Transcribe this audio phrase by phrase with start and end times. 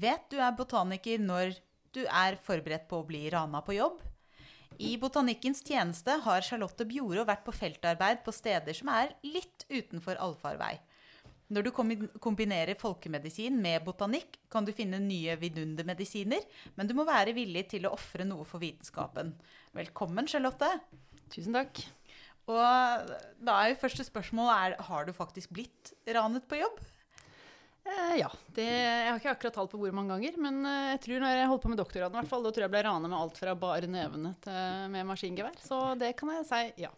[0.00, 1.58] vet du er botaniker når
[1.94, 3.98] du er forberedt på å bli rana på jobb.
[4.80, 10.20] I botanikkens tjeneste har Charlotte Bjoro vært på feltarbeid på steder som er litt utenfor
[10.22, 10.78] allfarvei.
[11.50, 11.70] Når du
[12.22, 16.44] kombinerer folkemedisin med botanikk, kan du finne nye vidundermedisiner,
[16.76, 19.32] men du må være villig til å ofre noe for vitenskapen.
[19.74, 20.70] Velkommen, Charlotte.
[21.34, 21.82] Tusen takk.
[22.50, 23.10] Og
[23.42, 26.78] da er jo første spørsmål er, har du faktisk blitt ranet på jobb?
[27.84, 28.30] Eh, ja.
[28.54, 31.36] Det, jeg har ikke akkurat tall på hvor mange ganger, men eh, jeg tror når
[31.36, 33.54] jeg holdt på med doktorgraden, hvert fall, da tror jeg ble ranet med alt fra
[33.58, 35.62] bare nevene til med maskingevær.
[35.64, 36.92] Så det kan jeg si ja.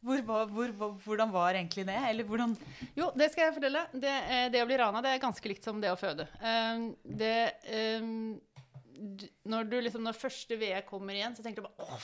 [0.00, 1.98] Hvor, hvor, hvor, hvordan var egentlig det?
[2.08, 2.54] Eller hvordan
[2.96, 3.82] Jo, det skal jeg fortelle.
[3.92, 6.28] Det, eh, det å bli rana det er ganske likt som det å føde.
[7.04, 7.34] Det
[9.48, 12.00] Når du liksom, når første veet kommer igjen, så tenker du bare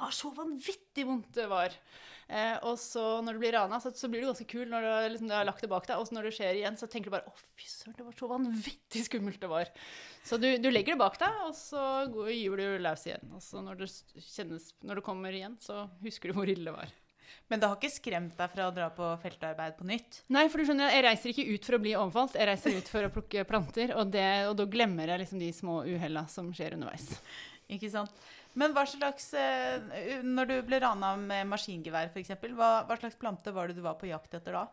[0.00, 1.74] Å, så vanvittig vondt det var.
[2.26, 4.90] Eh, og så når du blir rana, så, så, blir du ganske kul når du,
[5.14, 6.00] liksom, du, har lagt det bak deg.
[6.00, 8.18] Og så når det skjer igjen, så tenker du bare å fy søren, det var
[8.18, 9.72] så vanvittig skummelt det var.
[10.26, 13.34] Så du, du legger det bak deg, og så gyver du løs igjen.
[13.36, 13.90] Og så når det,
[14.26, 16.94] kjennes, når det kommer igjen, så husker du hvor ille det var.
[17.50, 20.22] Men det har ikke skremt deg fra å dra på feltarbeid på nytt?
[20.34, 22.90] Nei, for du skjønner, jeg reiser ikke ut for å bli overfalt, jeg reiser ut
[22.90, 23.92] for å plukke planter.
[23.98, 27.06] Og, det, og da glemmer jeg liksom de små uhella som skjer underveis.
[27.70, 28.26] Ikke sant.
[28.56, 33.52] Men hva slags eh, Når du ble rana med maskingevær, f.eks., hva, hva slags plante
[33.52, 34.64] var det du var på jakt etter da?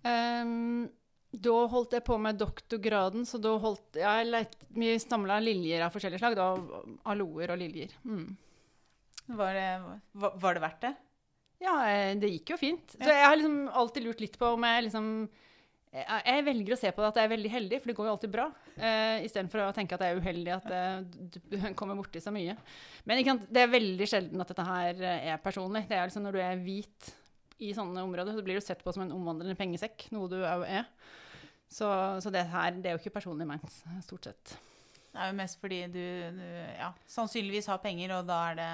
[0.00, 0.88] Um,
[1.30, 5.92] da holdt jeg på med doktorgraden, så da holdt jeg leit, Vi stamla liljer av
[5.94, 6.38] forskjellige slag.
[6.38, 6.48] Da,
[7.12, 7.92] aloer og liljer.
[8.08, 8.32] Mm.
[9.38, 9.68] Var, det,
[10.18, 10.94] var, var, det, verdt det?
[11.62, 12.96] Ja, eh, det gikk jo fint.
[12.96, 15.12] Så jeg har liksom alltid lurt litt på om jeg liksom
[15.90, 18.12] jeg velger å se på det at jeg er veldig heldig, for det går jo
[18.12, 18.44] alltid bra.
[18.76, 22.54] Uh, Istedenfor å tenke at jeg er uheldig, at uh, du kommer borti så mye.
[23.08, 25.88] Men det er veldig sjelden at dette her er personlig.
[25.90, 27.10] Det er liksom Når du er hvit
[27.60, 30.64] i sånne områder, så blir du sett på som en omvandrende pengesekk, noe du òg
[30.68, 30.86] er.
[31.70, 31.86] Så,
[32.22, 34.56] så, det her det er jo ikke personlig ment, stort sett.
[35.10, 36.02] Det er jo mest fordi du,
[36.38, 36.46] du
[36.78, 38.70] ja, sannsynligvis har penger, og da er det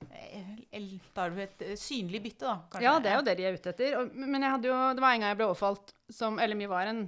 [0.00, 2.56] da er du et eh, synlig bytte, da.
[2.72, 2.84] Kanskje.
[2.84, 4.10] Ja, det er jo det de er ute etter.
[4.12, 7.06] men jo, det var en gang jeg ble overfalt som Eller vi var en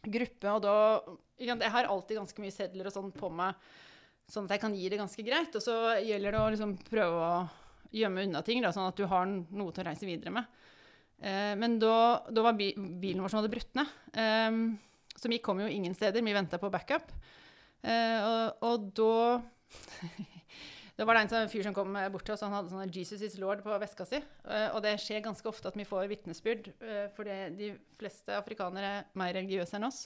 [0.00, 0.74] gruppe, og da
[1.40, 3.56] Jeg har alltid ganske mye sedler og sånn på meg,
[4.28, 5.56] sånn at jeg kan gi det ganske greit.
[5.56, 7.32] Og så gjelder det å liksom prøve å
[7.96, 10.60] gjemme unna ting, da, sånn at du har noe til å reise videre med.
[11.20, 13.96] Eh, men da, da, var bilen vår som hadde brutt ned.
[14.12, 14.60] Eh,
[15.16, 16.22] så vi kom jo ingen steder.
[16.22, 17.08] Vi venta på backup.
[17.80, 19.40] Eh, og, og da
[21.00, 23.22] Det var det en sånn fyr som kom bort til oss, han hadde sånn 'Jesus
[23.24, 24.18] is Lord' på veska si.
[24.44, 28.90] Uh, og det skjer ganske ofte at vi får vitnesbyrd, uh, for de fleste afrikanere
[28.98, 30.04] er mer religiøse enn oss.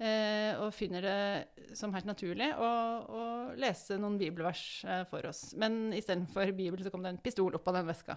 [0.00, 2.68] Og finner det som helt naturlig å,
[3.04, 3.24] å
[3.60, 4.62] lese noen bibelvers
[5.10, 5.50] for oss.
[5.60, 8.16] Men istedenfor Bibel så kom det en pistol opp av den veska.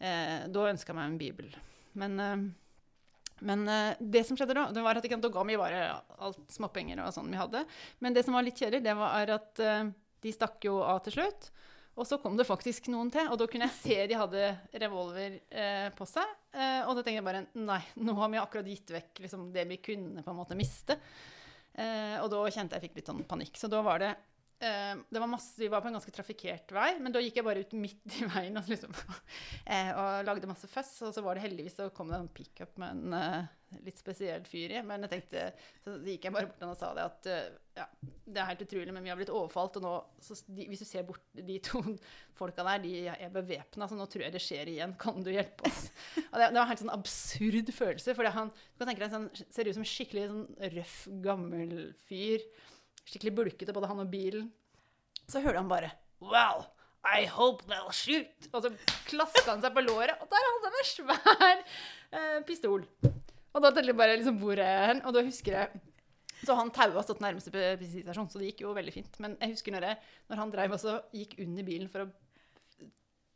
[0.00, 1.54] da ønska jeg meg en bibel.
[2.02, 2.18] Men,
[3.46, 3.62] men
[4.00, 5.84] det som skjedde da, det var at da ga vi bare
[6.18, 7.62] alt småpenger og sånn vi hadde.
[8.02, 9.62] Men det som var litt kjedelig, det var at
[10.24, 11.50] de stakk jo av til slutt.
[11.94, 14.48] Og så kom det faktisk noen til, og da kunne jeg se de hadde
[14.82, 16.26] revolver eh, på seg.
[16.50, 19.62] Eh, og da tenkte jeg bare nei, nå har vi akkurat gitt vekk liksom, det
[19.70, 20.98] vi kunne på en måte miste.
[21.74, 23.60] Eh, og da kjente jeg fikk litt sånn panikk.
[23.60, 24.14] Så da var det
[24.64, 27.44] Uh, det var masse, vi var på en ganske trafikkert vei, men da gikk jeg
[27.44, 30.92] bare ut midt i veien og, liksom, uh, og lagde masse føss.
[31.04, 34.46] Og så var det heldigvis så kom det en pickup med en uh, litt spesiell
[34.48, 34.80] fyr i.
[34.86, 35.44] Men jeg tenkte,
[35.84, 37.30] så gikk jeg bare bort og sa det at
[37.74, 39.78] ja, det er helt utrolig, men vi har blitt overfalt.
[39.80, 39.94] Og nå,
[40.46, 41.82] de, hvis du ser bort de to
[42.38, 44.94] folka der, de er bevæpna, så nå tror jeg det skjer igjen.
[45.00, 45.88] Kan du hjelpe oss?
[46.30, 48.14] Og det, det var en helt sånn absurd følelse.
[48.14, 50.46] For han du kan tenke deg, sånn, ser ut som en skikkelig sånn
[50.76, 51.74] røff, gammel
[52.06, 52.46] fyr
[53.04, 54.48] skikkelig bulkete, både han og bilen.
[55.28, 55.92] Så hører han bare
[56.24, 56.66] Well,
[57.04, 58.48] I hope they'll shoot.
[58.52, 58.70] Og så
[59.08, 62.86] klaska han seg på låret, og der hadde han en svær eh, pistol.
[63.54, 65.02] Og da tenkte jeg bare liksom, hvor er han?
[65.04, 65.82] Og da husker jeg
[66.44, 69.18] Så han taua stått nærmeste bensinstasjon, så det gikk jo veldig fint.
[69.22, 72.10] Men jeg husker når, jeg, når han dreiv og gikk under bilen for å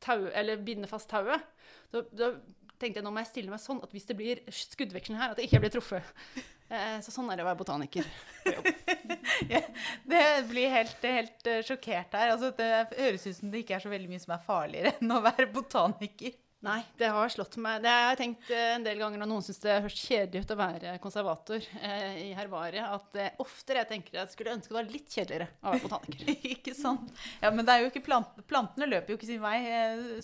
[0.05, 0.29] tau,
[0.65, 1.45] binde fast tauet,
[1.93, 2.33] da, da
[2.79, 5.41] tenkte jeg nå må jeg stille meg sånn at hvis det blir skuddveksling her, at
[5.41, 6.15] jeg ikke blir truffet.
[6.69, 8.05] Eh, så sånn er det å være botaniker
[9.49, 9.61] ja,
[10.05, 12.35] det blir helt, helt uh, sjokkert her.
[12.35, 15.15] Altså, det høres ut som det ikke er så veldig mye som er farligere enn
[15.17, 16.37] å være botaniker.
[16.67, 17.85] Nei, det har slått meg.
[17.85, 20.55] Det har jeg tenkt uh, en del ganger når noen syns det høres kjedelig ut
[20.55, 24.73] å være konservator eh, i herbariet, at uh, oftere jeg tenker at jeg skulle ønske
[24.73, 26.33] det var litt kjedeligere å være botaniker.
[26.57, 27.15] ikke sant.
[27.39, 29.61] Ja, men det er jo ikke plant plantene løper jo ikke sin vei,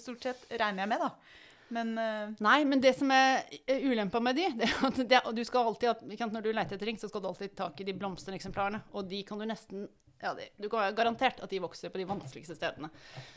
[0.00, 1.40] stort sett, regner jeg med, da.
[1.74, 2.34] Men, uh...
[2.44, 3.46] Nei, men det som er
[3.86, 6.98] ulempa med de, det er at det, du skal alltid, Når du leter etter ting,
[6.98, 8.82] så skal du alltid ta tak i de blomstereksemplarene.
[8.98, 9.86] Og de kan du nesten
[10.18, 12.90] ja, de, Du kan være garantert at de vokser på de vanskeligste stedene.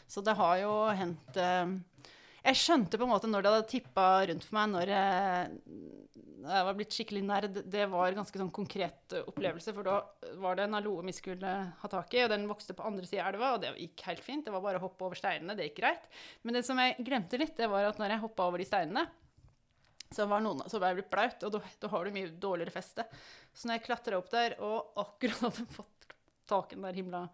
[0.10, 1.78] Så det har jo hendt uh,
[2.46, 5.62] Jeg skjønte på en måte når det hadde tippa rundt for meg, når jeg,
[6.46, 7.60] jeg var blitt skikkelig nerd.
[7.66, 9.98] Det var en ganske sånn konkret opplevelse, for da
[10.42, 13.26] var det en aloe vi skulle ha tak i, og den vokste på andre sida
[13.26, 14.46] av elva, og det gikk helt fint.
[14.48, 16.08] Det var bare å hoppe over steinene, det gikk greit.
[16.44, 19.08] Men det som jeg glemte litt, det var at når jeg hoppa over de steinene,
[20.14, 22.76] så var, noen, så ble jeg blitt blaut, og da, da har du mye dårligere
[22.78, 23.04] feste.
[23.52, 26.14] Så når jeg klatra opp der og akkurat hadde fått
[26.48, 27.26] taken der himla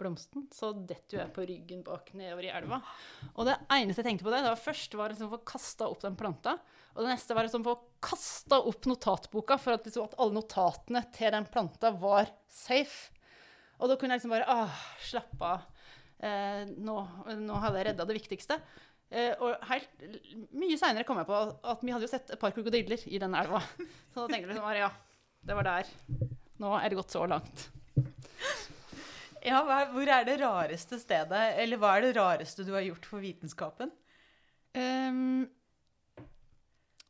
[0.00, 2.80] blomsten, så detter jeg på ryggen bak nedover i elva.
[3.34, 5.88] Og det eneste jeg tenkte på det, det var først var liksom å få kasta
[5.90, 6.56] opp den planta.
[6.96, 7.76] Og det neste var liksom å få
[8.06, 13.12] kasta opp notatboka for at, liksom, at alle notatene til den planta var safe.
[13.76, 15.66] Og da kunne jeg liksom bare ah, slappe av.
[16.24, 16.96] Eh, nå,
[17.42, 18.60] nå hadde jeg redda det viktigste.
[19.12, 20.06] Eh, og helt,
[20.56, 23.36] mye seinere kom jeg på at vi hadde jo sett et par krokodiller i den
[23.38, 23.60] elva.
[24.12, 24.92] Så da tenkte jeg liksom bare ja,
[25.46, 25.92] det var der.
[26.62, 27.68] Nå er det gått så langt.
[29.46, 33.06] Ja, hva, hvor er det rareste stedet, eller hva er det rareste du har gjort
[33.06, 33.92] for vitenskapen?
[34.74, 35.46] Um,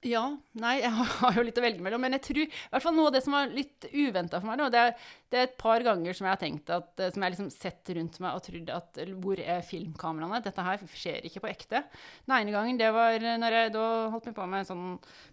[0.07, 0.23] ja.
[0.61, 2.03] Nei, jeg har jo litt å velge mellom.
[2.05, 4.61] Men jeg tror i hvert fall noe av det som var litt uventa for meg,
[4.61, 7.35] nå, det, er, det er et par ganger som jeg har tenkt at, som jeg
[7.35, 10.43] liksom sett rundt meg og trodd at Hvor er filmkameraene?
[10.45, 11.83] Dette her skjer ikke på ekte.
[12.29, 14.89] Den ene gangen det var når jeg da holdt meg på med, sånn,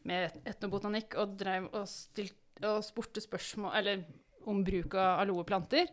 [0.10, 4.06] med etnobotanikk og og, stilt, og spurte spørsmål Eller
[4.50, 5.88] om bruk av aloeplanter.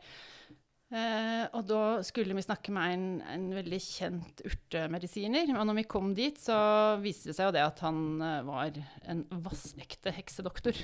[0.91, 5.53] Eh, og da skulle vi snakke med en, en, veldig kjent urtemedisiner.
[5.55, 6.57] Og når vi kom dit, så
[7.03, 10.79] viste det seg jo det at han eh, var en vassekte heksedoktor.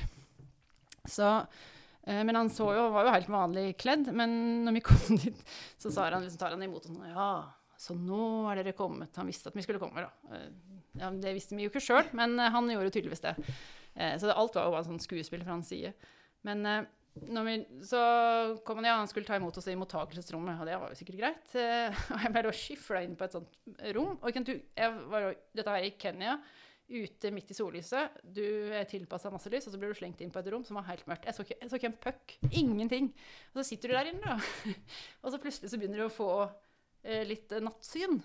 [1.06, 1.30] Så,
[2.06, 4.12] eh, men han jo, var jo helt vanlig kledd.
[4.14, 5.46] Men når vi kom dit,
[5.82, 7.30] så han, liksom, tar han imot sånn Ja,
[7.76, 9.14] så nå er dere kommet.
[9.20, 10.36] Han visste at vi skulle komme, da.
[10.36, 10.48] Eh,
[10.96, 13.34] ja, det visste vi jo ikke sjøl, men eh, han gjorde tydeligvis det.
[13.94, 15.92] Eh, så det, alt var jo bare sånn skuespill fra hans side.
[16.46, 16.62] Men
[17.16, 18.00] vi, så
[18.66, 21.20] kom han, ja, han skulle ta imot oss i mottakelsesrommet, og det var jo sikkert
[21.22, 21.56] greit.
[21.56, 23.58] Eh, og jeg ble da skifla inn på et sånt
[23.96, 24.14] rom.
[24.20, 26.36] Og jeg var jo, dette her i Kenya,
[26.86, 28.20] ute midt i sollyset.
[28.22, 30.78] Du er tilpassa masse lys, og så blir du slengt inn på et rom som
[30.78, 31.26] var helt mørkt.
[31.26, 32.36] Jeg så ikke, jeg så ikke en puck.
[32.50, 33.10] Ingenting.
[33.52, 34.74] Og så sitter du der inne, da.
[35.22, 36.30] og så plutselig så begynner du å få
[37.02, 38.20] eh, litt nattsyn.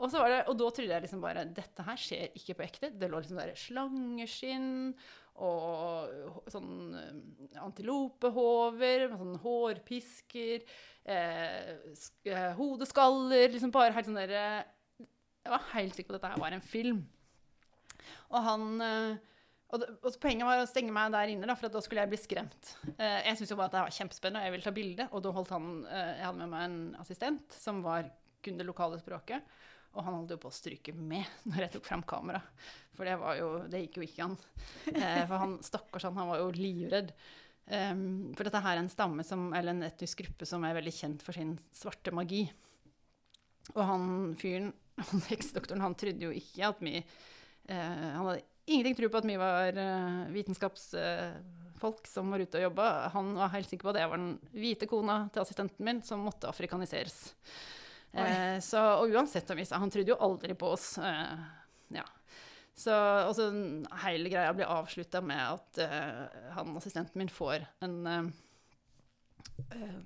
[0.00, 2.92] Og, det, og, da trodde jeg liksom bare Dette her skjer ikke på ekte.
[2.96, 4.70] Det lå liksom der slangeskinn
[5.40, 10.66] og sånn eh, antilopehover med sånn hårpisker,
[11.08, 11.70] eh,
[12.28, 14.42] eh, hodeskaller Liksom bare helt sånn derre
[15.00, 17.00] Jeg var helt sikker på at dette her var en film.
[18.28, 19.30] Og han eh,
[19.70, 22.20] og, og, Poenget var å stenge meg der inne, da, for da skulle jeg bli
[22.20, 22.74] skremt.
[22.96, 25.06] Eh, jeg syntes jo bare at det var kjempespennende, og jeg ville ta bilde.
[25.14, 28.10] Og da holdt han eh, Jeg hadde med meg en assistent som var
[28.44, 29.44] kunne det lokale språket.
[29.96, 32.42] Og han holdt jo på å stryke med når jeg tok frem kamera.
[32.96, 34.34] For det, jo, det gikk jo ikke an.
[34.92, 37.14] Eh, for han stakkars han, han var jo livredd.
[37.70, 40.92] Um, for dette her er en stamme som, eller en etnisk gruppe som er veldig
[40.94, 42.42] kjent for sin svarte magi.
[43.76, 44.06] Og han
[44.38, 44.72] fyren,
[45.10, 49.28] han heksedoktoren, han trodde jo ikke at vi eh, Han hadde ingenting tro på at
[49.28, 52.88] vi var uh, vitenskapsfolk uh, som var ute og jobba.
[53.14, 56.26] Han var helt sikker på at jeg var den hvite kona til assistenten min som
[56.26, 57.22] måtte afrikaniseres.
[58.12, 60.98] Eh, så, og uansett om vi sa Han trodde jo aldri på oss.
[60.98, 61.42] Eh,
[61.94, 62.06] ja.
[62.74, 62.94] Så
[63.28, 63.50] også
[64.06, 68.30] hele greia blir avslutta med at eh, han assistenten min får en uh,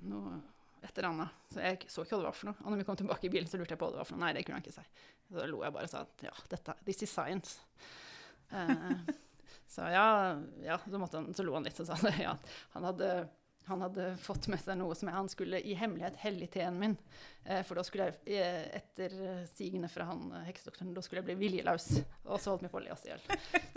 [0.03, 0.41] noe
[0.85, 1.37] et eller annet.
[1.53, 2.61] Så jeg så ikke hva det var for noe.
[2.61, 4.17] Og når vi kom tilbake i bilen, så lurte jeg på hva det var for
[4.17, 4.25] noe.
[4.25, 5.07] Nei, det kunne han ikke si.
[5.31, 7.55] Så lo jeg bare og sa at ja, dette, this is science.
[8.51, 8.93] Uh,
[9.75, 10.05] så ja,
[10.65, 12.35] ja så, han, så, lo han litt og sa at ja,
[12.75, 13.09] han hadde
[13.65, 16.97] han hadde fått med seg noe som han skulle i hemmelighet helle i teen min.
[17.45, 19.15] Eh, for da skulle jeg, eh, etter
[19.49, 21.87] sigende fra han eh, heksedoktoren, da skulle jeg bli viljelaus.
[22.25, 23.25] Og så holdt vi på å le oss i hjel.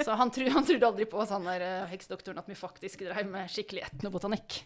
[0.05, 3.53] Så han, tro, han, trodde aldri på sånn der heksedoktoren at vi faktisk drev med
[3.53, 4.63] skikkelig etnobotanikk.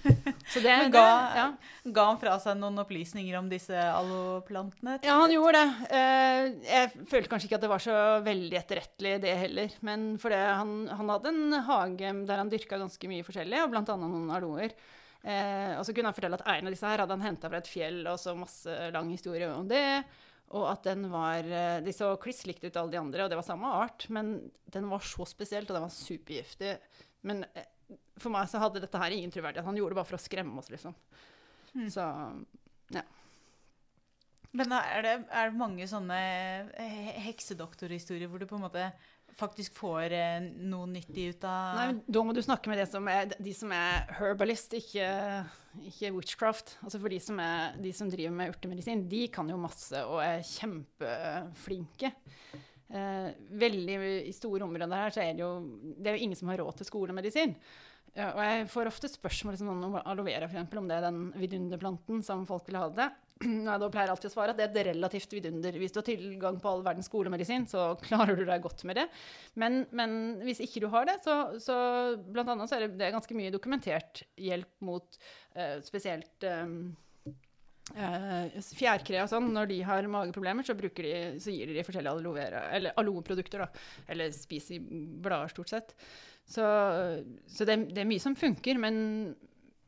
[0.50, 1.46] Så det, Men ga, det, ja.
[1.94, 4.96] ga, han fra seg noen opplysninger om disse alloplantene?
[5.06, 5.98] Ja, han gjorde det.
[6.66, 9.76] Jeg følte kanskje ikke at det var så veldig etterrettelig, det heller.
[9.86, 13.94] Men fordi han, han hadde en hage der han dyrka ganske mye forskjellig, og annet
[14.02, 14.74] noen aloer.
[15.20, 17.60] Eh, og så kunne han fortelle at en av disse her hadde han henta fra
[17.60, 20.02] et fjell, og så masse lang historie om det.
[20.56, 23.38] Og at den var eh, De så kliss likt ut alle de andre, og det
[23.38, 24.38] var samme art, men
[24.72, 26.78] den var så spesielt, og den var supergiftig.
[27.28, 27.68] Men eh,
[28.20, 29.66] for meg så hadde dette her ingen troverdighet.
[29.66, 30.96] Han gjorde det bare for å skremme oss, liksom.
[31.74, 31.88] Mm.
[31.92, 32.06] Så
[32.96, 33.04] ja.
[34.50, 36.18] Men er det, er det mange sånne
[37.28, 38.88] heksedoktorhistorier hvor du på en måte
[39.38, 43.30] faktisk får eh, noe nyttig ut av Nei, Da må du snakke med som er,
[43.38, 45.06] de som er herbalist, ikke,
[45.86, 46.74] ikke witchcraft.
[46.84, 50.20] Altså for de som, er, de som, driver med urtemedisin, de kan jo masse og
[50.24, 52.12] er kjempeflinke.
[52.90, 53.30] Eh,
[53.60, 55.50] veldig I store områder her så er det jo
[55.94, 57.54] Det er jo ingen som har råd til skolemedisin.
[58.16, 61.28] Ja, og jeg får ofte spørsmål liksom, om aloe vera, f.eks., om det er den
[61.38, 63.06] vidunderplanten som folk vil ha det.
[63.46, 65.78] Nei, da pleier jeg alltid å svare at det er et relativt vidunder.
[65.78, 69.06] Hvis du har tilgang på all verdens skolemedisin, så klarer du deg godt med det.
[69.62, 71.76] Men, men hvis ikke du har det, så, så
[72.26, 75.20] blant annet så er det, det er ganske mye dokumentert hjelp mot
[75.54, 76.66] eh, spesielt eh,
[77.94, 79.50] fjærkre og sånn.
[79.54, 83.64] Når de har mageproblemer, så, de, så gir de de forskjellige aloe vera- eller aloeprodukter,
[83.64, 83.68] da.
[84.08, 85.94] Eller spiser blader, stort sett.
[86.50, 86.64] Så,
[87.46, 89.34] så det, det er mye som funker, men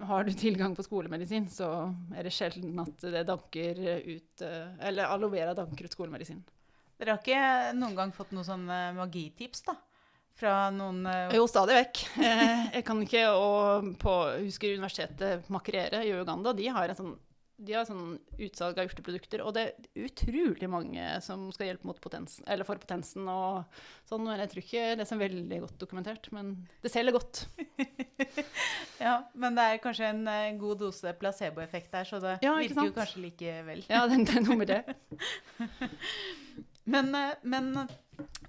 [0.03, 1.69] har du tilgang på skolemedisin, så
[2.17, 6.43] er det sjelden at det danker ut eh, Eller aloe vera danker ut skolemedisin.
[6.99, 9.77] Dere har ikke noen gang fått noen sånn eh, magitips, da?
[10.39, 12.03] Fra noen eh, Jo, stadig vekk.
[12.25, 13.49] Eh, Jeg kan ikke å
[14.01, 14.15] på
[14.47, 16.55] husker universitetet Makerere i Uganda.
[16.57, 17.13] De har en sånn
[17.63, 22.01] de har sånn utsalg av urteprodukter, og det er utrolig mange som skal hjelpe mot
[22.03, 24.25] potensen, eller for potensen og sånn.
[24.27, 26.29] Men jeg tror ikke det er så veldig godt dokumentert.
[26.35, 26.55] Men
[26.85, 27.47] det selger godt.
[29.03, 32.77] Ja, men det er kanskje en eh, god dose placeboeffekt der, så det Ja, virker
[32.77, 33.81] virker jo kanskje likevel.
[33.91, 34.79] Ja, det, det er noe med det.
[36.93, 37.69] Men, eh, men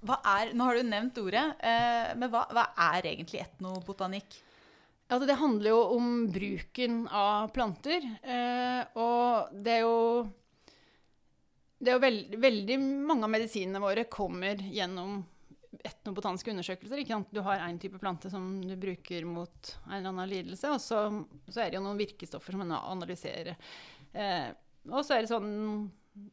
[0.02, 4.40] hva er Nå har du nevnt ordet, eh, men hva, hva er egentlig etnobotanikk?
[5.12, 8.06] Altså, det handler jo om bruken av planter.
[8.22, 10.00] Eh, og det er jo
[11.84, 15.18] Det er jo veld, veldig mange av medisinene våre kommer gjennom
[15.84, 17.02] etnobotaniske undersøkelser.
[17.02, 17.32] Ikke sant?
[17.34, 21.02] Du har én type plante som du bruker mot en eller annen lidelse, og så,
[21.50, 23.58] så er det jo noen virkestoffer som man analyserer.
[24.14, 24.48] Eh,
[24.88, 25.52] og så er det sånn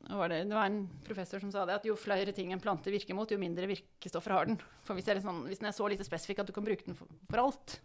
[0.09, 2.91] var det, det var en professor som sa det, at jo flere ting en plante
[2.93, 4.59] virker mot, jo mindre virkestoffer har den.
[4.85, 6.97] For hvis, er sånn, hvis den er så lite spesifikk at du kan bruke den
[6.97, 7.79] for, for alt,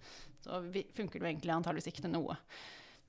[0.44, 0.60] så
[0.96, 2.36] funker det egentlig antageligvis ikke til noe.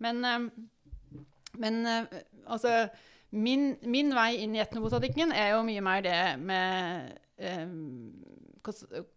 [0.04, 1.20] Men, eh,
[1.60, 2.18] men eh,
[2.48, 2.88] altså
[3.36, 7.12] min, min vei inn i etnobotanikken er jo mye mer det med
[7.44, 7.68] eh,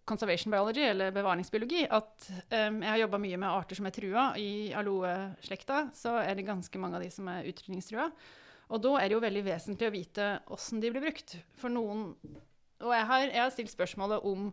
[0.05, 1.87] conservation biology, eller bevaringsbiologi.
[1.91, 4.27] At eh, jeg har jobba mye med arter som er trua.
[4.35, 8.11] I aloe-slekta så er det ganske mange av de som er utrydningstrua.
[8.71, 11.37] Og da er det jo veldig vesentlig å vite åssen de blir brukt.
[11.59, 12.12] For noen
[12.81, 14.53] Og jeg har, jeg har stilt spørsmålet om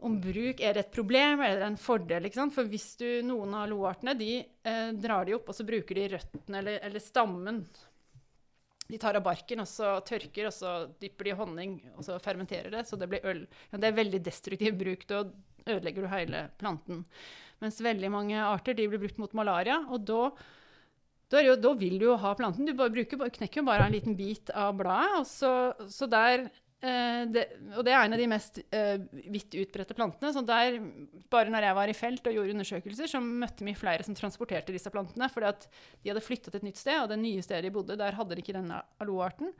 [0.00, 2.24] om bruk er det et problem eller en fordel.
[2.26, 2.54] ikke sant?
[2.56, 6.06] For hvis du, noen av loartene de eh, drar de opp, og så bruker de
[6.14, 7.60] røttene eller, eller stammen.
[8.88, 10.72] De tar av barken, og så tørker, og så
[11.02, 13.44] dypper de honning, og så fermenterer det, så det blir øl.
[13.70, 15.04] Ja, det er veldig destruktiv bruk.
[15.10, 15.22] Da
[15.66, 17.04] ødelegger du hele planten.
[17.60, 20.22] Mens veldig mange arter de blir brukt mot malaria, og da
[21.30, 22.66] da, jo, da vil du jo ha planten.
[22.66, 25.28] Du bruker, knekker jo bare en liten bit av bladet.
[25.30, 25.50] Så,
[25.92, 26.48] så der
[26.82, 27.44] eh, det,
[27.76, 28.96] Og det er en av de mest eh,
[29.30, 30.32] vidt utbredte plantene.
[30.34, 30.80] Så der,
[31.30, 34.74] bare når jeg var i felt og gjorde undersøkelser, så møtte vi flere som transporterte
[34.74, 35.30] disse plantene.
[35.30, 35.52] Fordi
[36.02, 38.34] de hadde flytta til et nytt sted, og det nye stedet de bodde, der hadde
[38.34, 39.54] de ikke denne aloe-arten.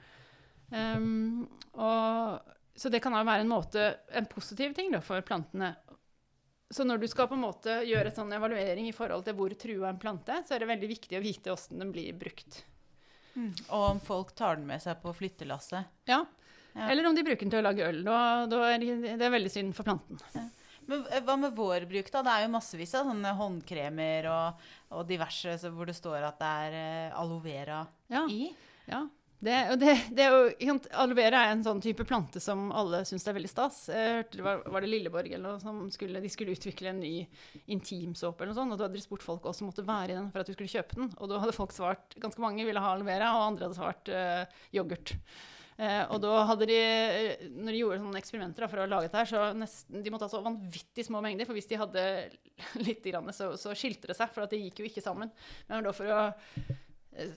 [0.70, 1.46] Um,
[1.82, 3.86] og, så det kan da være en måte,
[4.16, 5.74] en positiv ting da, for plantene.
[6.70, 9.88] Så når du skal på en måte gjøre sånn evaluering i forhold til hvor trua
[9.90, 12.60] en plante så er det veldig viktig å vite åssen den blir brukt.
[13.70, 15.86] Og om folk tar den med seg på flyttelasset.
[16.10, 16.24] Ja.
[16.74, 16.86] Ja.
[16.92, 18.02] Eller om de bruker den til å lage øl.
[18.06, 20.20] Da, da er det, det er veldig synd for planten.
[20.90, 22.22] Men eh, hva med vår bruk, da?
[22.26, 24.62] Det er jo massevis av sånne håndkremer og,
[24.94, 27.80] og diverse så hvor det står at det er eh, aloe vera
[28.12, 28.22] Ja.
[28.30, 28.52] i.
[28.90, 29.02] ja.
[29.40, 33.24] Det, det, det er jo, Aloe vera er en sånn type plante som alle syns
[33.24, 33.78] er veldig stas.
[33.88, 37.00] Jeg hørte det var, var det Lilleborg eller noe som skulle, de skulle utvikle en
[37.00, 37.14] ny
[37.72, 40.28] intimsåpe eller noe sånt, og da hadde de spurt folk også måtte være i den
[40.34, 41.08] for at du skulle kjøpe den.
[41.16, 44.12] Og da hadde folk svart Ganske mange ville ha aloe vera, og andre hadde svart
[44.12, 45.14] uh, yoghurt.
[45.80, 49.08] Uh, og da hadde de, eh, når de gjorde sånne eksperimenter da, for å lage
[49.08, 52.04] dette her, så nesten, de måtte ha så vanvittig små mengder, for hvis de hadde
[52.84, 55.32] litt, så, så skilte det seg, for det gikk jo ikke sammen.
[55.70, 56.20] Men da for å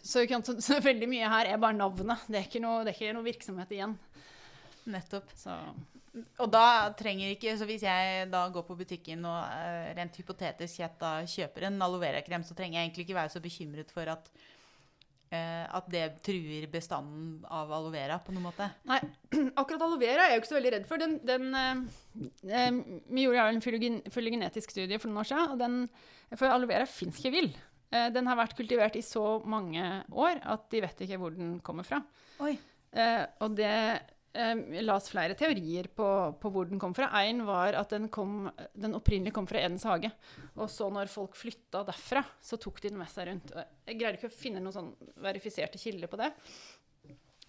[0.03, 2.27] så, så, så veldig mye her er bare navnet.
[2.27, 3.97] Det er ikke noe, det er ikke noe virksomhet igjen.
[4.93, 5.31] Nettopp.
[5.39, 5.55] Så
[6.43, 10.81] Og da trenger ikke Så hvis jeg da går på butikken og uh, rent hypotetisk
[10.81, 14.11] sett da kjøper en aloe vera-krem, så trenger jeg egentlig ikke være så bekymret for
[14.11, 14.29] at
[15.33, 18.69] eh, at det truer bestanden av aloe vera på noen måte.
[18.89, 18.99] Nei,
[19.59, 21.01] akkurat aloe vera er jeg jo ikke så veldig redd for.
[21.01, 22.71] Den, den, eh, eh,
[23.09, 26.89] vi gjorde en fylogen, fylogenetisk studie for noen år siden, og den, for aloe vera
[26.89, 27.49] fins ikke vill.
[27.93, 31.59] Eh, den har vært kultivert i så mange år at de vet ikke hvor den
[31.65, 32.01] kommer fra.
[32.43, 32.55] Oi.
[32.93, 36.07] Eh, og det eh, las flere teorier på,
[36.41, 37.11] på hvor den kom fra.
[37.21, 40.09] Én var at den, kom, den opprinnelig kom fra Edens hage.
[40.57, 43.53] Og så når folk flytta derfra, så tok de den med seg rundt.
[43.85, 46.31] Jeg greier ikke å finne noen sånn verifiserte kilder på det.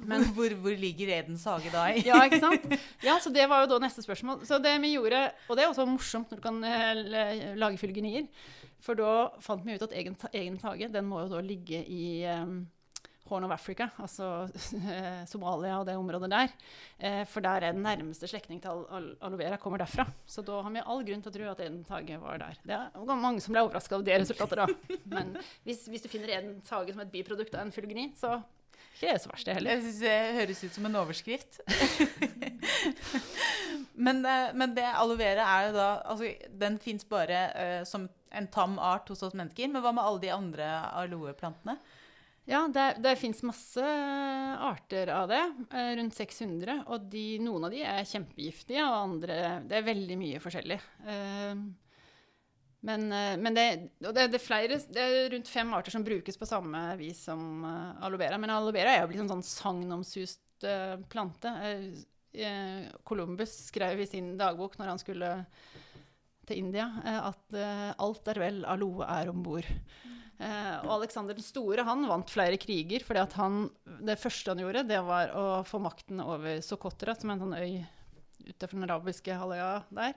[0.02, 2.02] Men hvor, hvor ligger Edens hage da i?
[2.08, 2.66] Ja, ikke sant?
[3.04, 4.42] Ja, så det var jo da neste spørsmål.
[4.48, 8.26] Så det vi gjorde, Og det er også morsomt når du kan eh, lage fylgenier.
[8.84, 12.24] For da fant vi ut at egen, egen hage den må jo da ligge i
[12.28, 12.64] um,
[13.30, 14.26] Horn of Africa, altså
[15.30, 16.50] Somalia og det området der.
[16.98, 20.04] Eh, for der er den nærmeste slektning til al aloe vera kommer derfra.
[20.28, 22.58] Så da har vi all grunn til å tro at Edens hage var der.
[22.66, 24.98] Det er mange som ble overraska over det resultatet, da.
[25.14, 25.32] Men
[25.64, 28.42] hvis, hvis du finner Edens hage som et biprodukt av en fylgeni, så
[28.94, 29.74] ikke det så verst, det heller.
[29.74, 31.58] Jeg synes det høres ut som en overskrift.
[34.06, 36.30] men, eh, men, det aloe vera er jo da altså,
[36.62, 39.70] Den fins bare uh, som en tam art hos oss mennesker.
[39.70, 40.70] Men hva med alle de andre
[41.02, 41.78] aloeplantene?
[42.44, 45.42] Ja, det, det fins masse arter av det.
[45.72, 46.82] Eh, rundt 600.
[46.92, 50.78] Og de, noen av de er kjempegiftige, og andre Det er veldig mye forskjellig.
[51.08, 51.64] Eh,
[52.84, 53.66] men, eh, men det,
[53.98, 57.64] det, det, er flere, det er rundt fem arter som brukes på samme vis som
[57.64, 58.40] aloe vera.
[58.40, 60.40] Men aloe vera er jo blitt en sånn sagnomsust
[61.12, 61.50] plante.
[63.04, 65.32] Columbus skrev i sin dagbok når han skulle
[66.48, 67.56] til India, at
[68.00, 69.68] alt er vel, aloe er om bord.
[70.42, 73.22] Eh, og Aleksander den store han vant flere kriger, fordi
[74.08, 77.58] det første han gjorde, det var å få makten over Sokotra, som er en sånn
[77.60, 80.16] øy utenfor den arabiske halvøya der,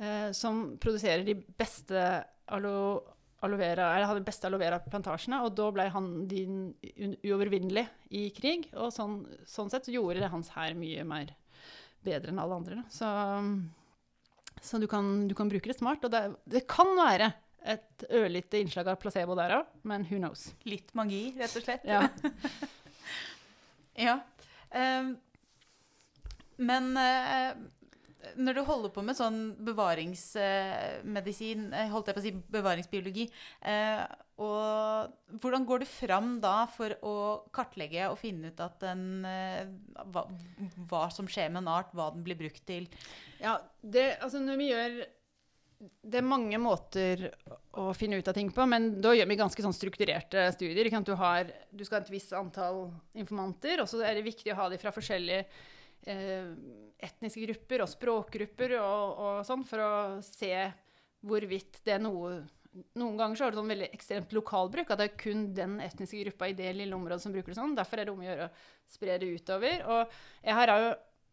[0.00, 2.04] eh, som produserer de beste
[2.50, 2.76] alo,
[3.44, 5.42] aloe vera, eller hadde de beste aloe vera-plantasjene.
[5.46, 6.62] Og da ble han din
[7.26, 11.36] uovervinnelig i krig, og sånn, sånn sett så gjorde det hans hær mye mer
[12.04, 12.82] bedre enn alle andre.
[12.92, 13.06] Så,
[14.64, 16.04] så du, kan, du, kan, bruke det smart.
[16.04, 17.32] Og det, det kan være
[17.70, 20.48] et ørlite innslag av placebo der òg, men who knows.
[20.68, 21.84] Litt magi, rett og slett.
[21.84, 22.06] Ja.
[24.08, 24.16] ja.
[24.72, 25.12] Um,
[26.60, 27.52] men uh,
[28.36, 33.24] når du holder på med sånn bevaringsmedisin, uh, holdt jeg på å si bevaringsbiologi,
[33.66, 34.02] uh,
[34.40, 37.14] og hvordan går du fram da for å
[37.52, 39.02] kartlegge og finne ut at den,
[40.14, 40.22] hva,
[40.88, 42.88] hva, som skjer med en art, hva den blir brukt til?
[43.42, 44.92] Ja, det, altså når vi gjør
[45.80, 47.22] det er mange måter
[47.80, 50.90] å finne ut av ting på, men da gjør vi ganske sånn strukturerte studier.
[51.06, 54.58] Du, har, du, skal ha et visst antall informanter, og så er det viktig å
[54.58, 55.62] ha dem fra forskjellige eh,
[56.08, 59.92] etniske grupper og språkgrupper og, og, sånn, for å
[60.24, 60.54] se
[61.26, 62.40] hvorvidt det er noe
[62.94, 66.20] Noen ganger så har det sånn veldig ekstremt lokalbruk, at det er kun den etniske
[66.22, 67.72] gruppa i det lille området som bruker det sånn.
[67.74, 68.52] Derfor er det om å gjøre å
[68.94, 69.82] spre det utover.
[69.90, 70.12] Og
[70.46, 70.92] jeg har jo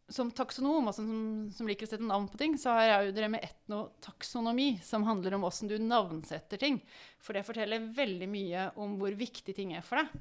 [0.10, 1.20] som taksonom, altså som,
[1.54, 5.06] som, liker å sette navn på ting, så har jeg jo drevet med etnotaksonomi, som
[5.08, 6.80] handler om åssen du navnsetter ting.
[7.22, 10.16] For det forteller veldig mye om hvor viktig ting er for deg.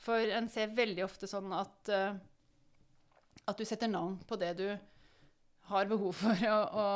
[0.00, 2.14] For en ser veldig ofte sånn at, uh,
[3.50, 4.66] at du setter navn på det du
[5.70, 6.86] har behov for å, å,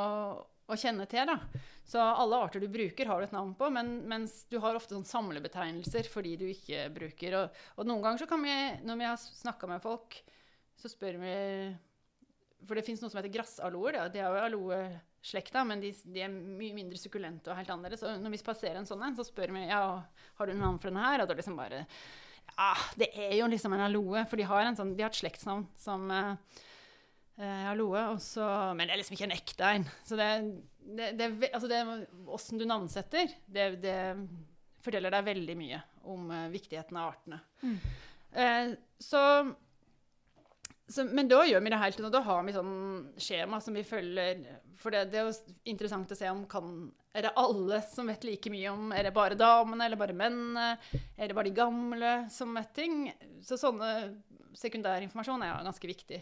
[0.66, 1.31] å kjenne til.
[1.31, 1.64] Da.
[1.87, 4.97] Så alle arter du bruker, har du et navn på, men, mens du har ofte
[4.97, 7.38] sånn samlebetegnelser for de du ikke bruker.
[7.40, 8.55] Og, og noen ganger så kan vi,
[8.87, 10.20] når vi har snakka med folk,
[10.81, 11.35] så spør vi
[12.64, 13.99] for det fins noe som heter grassaloer.
[14.12, 18.03] Det er jo aloeslekta, men de, de, er mye mindre sukkulente og helt annerledes.
[18.03, 19.83] Så når vi spaserer en sånn en, så spør vi ja,
[20.38, 21.25] har du navn for denne her.
[21.25, 21.85] Og da liksom bare
[22.54, 24.24] Ja, det er jo liksom en aloe.
[24.30, 28.07] For de har, en sånn, de har et slektsnavn som eh, aloe.
[28.14, 29.88] Også, men det er liksom ikke en ekte en.
[30.07, 30.30] Så det,
[30.85, 31.83] det, det, altså det
[32.35, 33.98] Åssen du navnsetter, det, det,
[34.85, 37.40] forteller deg veldig mye om eh, viktigheten av artene.
[37.64, 37.76] Mm.
[38.35, 39.22] Eh, så
[40.87, 42.11] så, men da gjør vi det helt til nå.
[42.12, 42.74] Da har vi sånn
[43.16, 44.42] skjema som vi følger.
[44.80, 46.74] For det, det, er jo interessant å se om kan
[47.14, 50.74] Er det alle som vet like mye om Er det bare damene eller bare mennene?
[51.16, 53.05] Er det bare de gamle som vet ting?
[53.42, 53.90] Så sånne
[54.55, 56.20] sekundærinformasjon er jo ganske viktig.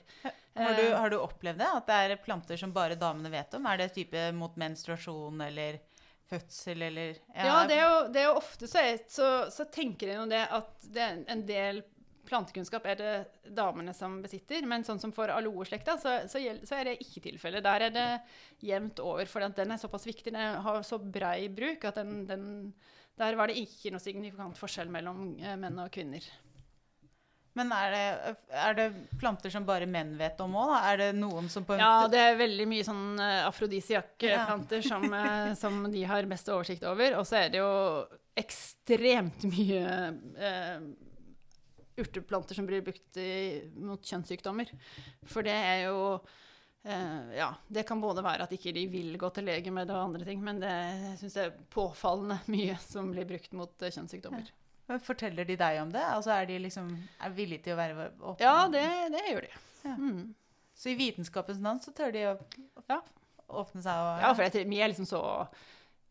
[0.57, 1.69] Har du, har du, opplevd det?
[1.69, 3.67] At det er planter som bare damene vet om?
[3.69, 5.81] Er det type mot menstruasjon eller
[6.29, 10.13] fødsel eller Ja, ja det, er jo, det er jo ofte så, så, så tenker
[10.13, 11.83] jeg jo det at det er en del
[12.33, 13.13] plantekunnskap er det
[13.55, 14.65] damene som besitter.
[14.69, 17.65] Men sånn som for aloeslekta, så, så, så, er det ikke tilfellet.
[17.65, 18.09] Der er det
[18.65, 20.33] jevnt over, for den er såpass viktig.
[20.33, 22.47] Den har så brei bruk at den, den,
[23.21, 26.27] der var det ikke noe signifikant forskjell mellom eh, menn og kvinner.
[27.53, 28.87] Men er det, er det,
[29.21, 32.39] planter som bare menn vet om òg, Er det noen som på Ja, det er
[32.41, 34.89] veldig mye sånn eh, afrodisiak-planter ja.
[34.89, 37.19] som, uh, som, de har mest oversikt over.
[37.21, 37.73] Og så er det jo
[38.41, 39.85] ekstremt mye
[40.41, 40.87] uh,
[41.97, 44.71] urteplanter som blir brukt i, mot kjønnssykdommer.
[45.29, 45.99] For det er jo
[46.85, 49.97] eh, Ja, det kan både være at ikke de vil gå til lege med det
[49.97, 50.75] og andre ting, men det
[51.21, 54.49] syns jeg er påfallende mye som blir brukt mot uh, kjønnssykdommer.
[54.49, 54.99] Ja.
[55.03, 56.03] Forteller de deg om det?
[56.03, 56.89] Altså Er de liksom
[57.23, 58.43] er villige til å være åpne?
[58.43, 59.53] Ja, det, det gjør de.
[59.83, 59.95] Ja.
[59.97, 60.23] Mm.
[60.77, 62.35] Så i vitenskapens navn så tør de å
[62.91, 62.99] ja.
[63.47, 65.23] åpne seg og Ja, for jeg, vi er liksom så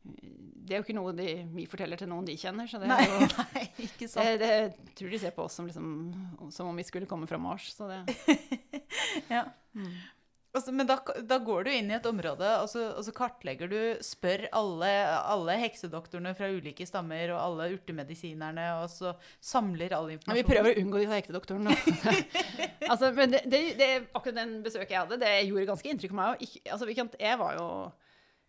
[0.02, 2.70] det er jo ikke noe de, vi forteller til noen de kjenner.
[2.70, 4.40] Så det er jo, nei, ikke sant.
[4.42, 4.48] Det,
[4.80, 5.92] det, tror de ser på oss som, liksom,
[6.54, 7.74] som om vi skulle komme fra Mars.
[7.76, 8.04] Så det
[9.36, 9.46] Ja.
[9.76, 9.94] Mm.
[10.52, 13.70] Altså, men da, da går du inn i et område, og så, og så kartlegger
[13.72, 14.90] du Spør alle,
[15.32, 20.42] alle heksedoktorene fra ulike stammer og alle urtemedisinerne, og så samler all informasjon.
[20.42, 21.78] vi prøver å unngå de heksedoktorene.
[22.92, 26.20] altså, men det, det, det, akkurat den besøket jeg hadde, det gjorde ganske inntrykk på
[26.20, 26.44] meg.
[26.44, 27.70] Ikke, altså, jeg var jo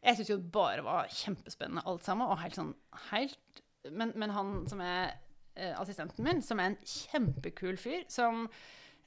[0.03, 2.31] Jeg syns jo det bare var kjempespennende alt sammen.
[2.31, 2.75] Og helt sånn
[3.11, 5.17] helt Men, men han som er
[5.59, 8.45] eh, assistenten min, som er en kjempekul fyr, som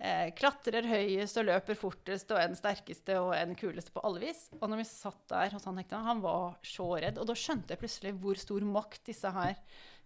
[0.03, 4.03] eh, klatrer høyest og løper fortest og er den sterkeste og er den kuleste på
[4.03, 4.49] alle vis.
[4.59, 7.21] Og når vi satt der hos han hekta, han var så redd.
[7.21, 9.55] Og da skjønte jeg plutselig hvor stor makt disse her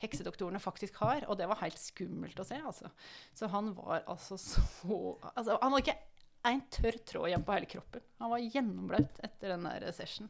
[0.03, 1.25] heksedoktorene faktisk har.
[1.27, 2.93] Og det var helt skummelt å se, altså.
[3.33, 4.61] Så han var altså så
[5.33, 5.97] altså, Han var ikke
[6.47, 8.01] en tørr tråd igjen på hele kroppen.
[8.19, 10.29] Han var gjennomblaut etter den der session.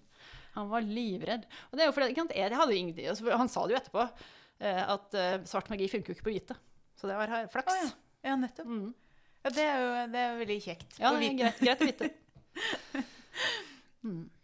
[0.56, 1.46] Han var livredd.
[1.70, 3.76] Og det er jo fordi, ikke sant, jeg hadde jo ingenting, altså, Han sa det
[3.76, 4.06] jo etterpå,
[4.60, 6.58] eh, at eh, svart magi funker jo ikke på hvite.
[7.00, 7.74] Så det var flaks.
[7.74, 7.92] Oh, ja.
[8.32, 8.66] ja, nettopp.
[8.68, 8.90] Mm.
[9.46, 10.98] Ja, det er jo det er veldig kjekt.
[11.00, 12.10] Ja, det er greit, greit å vite.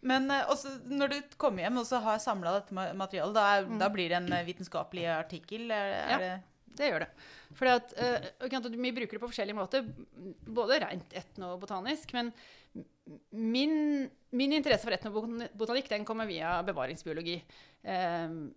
[0.06, 3.78] Men eh, også, når du kommer hjem og har samla dette materialet, da, er, Mm.
[3.80, 5.70] da blir det en vitenskapelig artikkel?
[5.70, 6.18] Er, er Ja.
[6.18, 6.34] det
[6.76, 7.10] Det gjør det.
[7.56, 9.86] Fordi at, uh, Vi bruker det på forskjellige måter,
[10.46, 12.32] både rent etnobotanisk, men
[13.30, 17.38] min, min interesse for etnobotanikk den kommer via bevaringsbiologi.
[17.86, 18.50] Uh,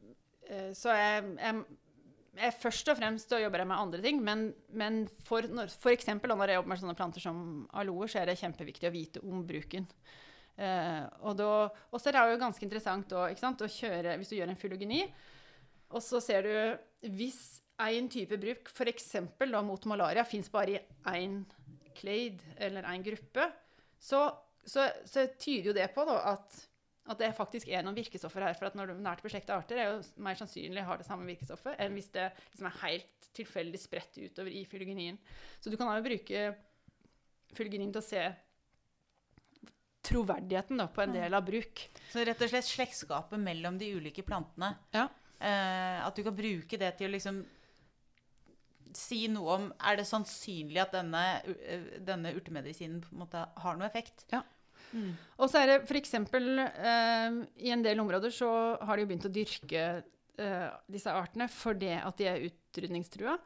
[0.74, 1.66] så jeg, jeg,
[2.40, 6.34] jeg først og fremst jobber jeg med andre ting, men, men for, når, for eksempel
[6.34, 7.44] når jeg jobber med sånne planter som
[7.78, 9.86] aloer, så er det kjempeviktig å vite om bruken.
[10.60, 14.50] Og da, og så er det jo ganske interessant da, å kjøre, hvis du gjør
[14.52, 15.04] en filogeni,
[15.90, 19.14] og så ser du hvis en type bruk, f.eks.
[19.64, 20.82] mot malaria, fins bare i
[21.14, 21.42] én
[22.00, 23.46] clade eller én gruppe,
[24.00, 24.24] så,
[24.66, 26.60] så, så tyder jo det på da, at,
[27.12, 28.58] at det faktisk er noen virkestoffer her.
[28.58, 31.80] For at når du nært beslekta arter er jo mer sannsynlig har det samme virkestoffet
[31.80, 35.20] enn hvis det liksom er helt tilfeldig spredt utover i fylogenien.
[35.60, 36.46] Så du kan jo bruke
[37.56, 38.24] fylogenien til å se
[40.10, 41.84] troverdigheten da, på en del av bruk.
[42.10, 44.72] Så rett og slett slektskapet mellom de ulike plantene.
[44.96, 45.10] Ja.
[45.40, 47.44] Eh, at du kan bruke det til å liksom
[48.98, 53.78] si noe om Er det sannsynlig at denne, eh, denne urtemedisinen på en måte har
[53.78, 54.26] noe effekt?
[54.34, 54.44] Ja.
[54.92, 55.14] Mm.
[55.38, 56.16] Og så er det f.eks.
[56.18, 59.84] Eh, i en del områder så har de jo begynt å dyrke
[60.40, 63.38] eh, disse artene fordi at de er utrydningstrua.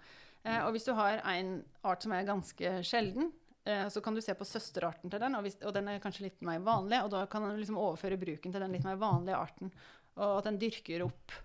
[0.44, 1.56] Eh, og hvis du har en
[1.88, 3.32] art som er ganske sjelden,
[3.68, 6.28] eh, så kan du se på søsterarten til den, og, hvis, og den er kanskje
[6.28, 9.40] litt mer vanlig, og da kan du liksom overføre bruken til den litt mer vanlige
[9.40, 9.74] arten,
[10.20, 11.36] og at den dyrker opp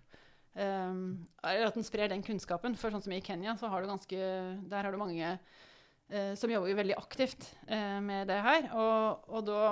[0.65, 2.77] at den sprer den kunnskapen.
[2.79, 4.19] For sånn som i Kenya, så har du ganske
[4.71, 8.71] Der har du mange eh, som jobber veldig aktivt eh, med det her.
[8.75, 9.63] Og, og da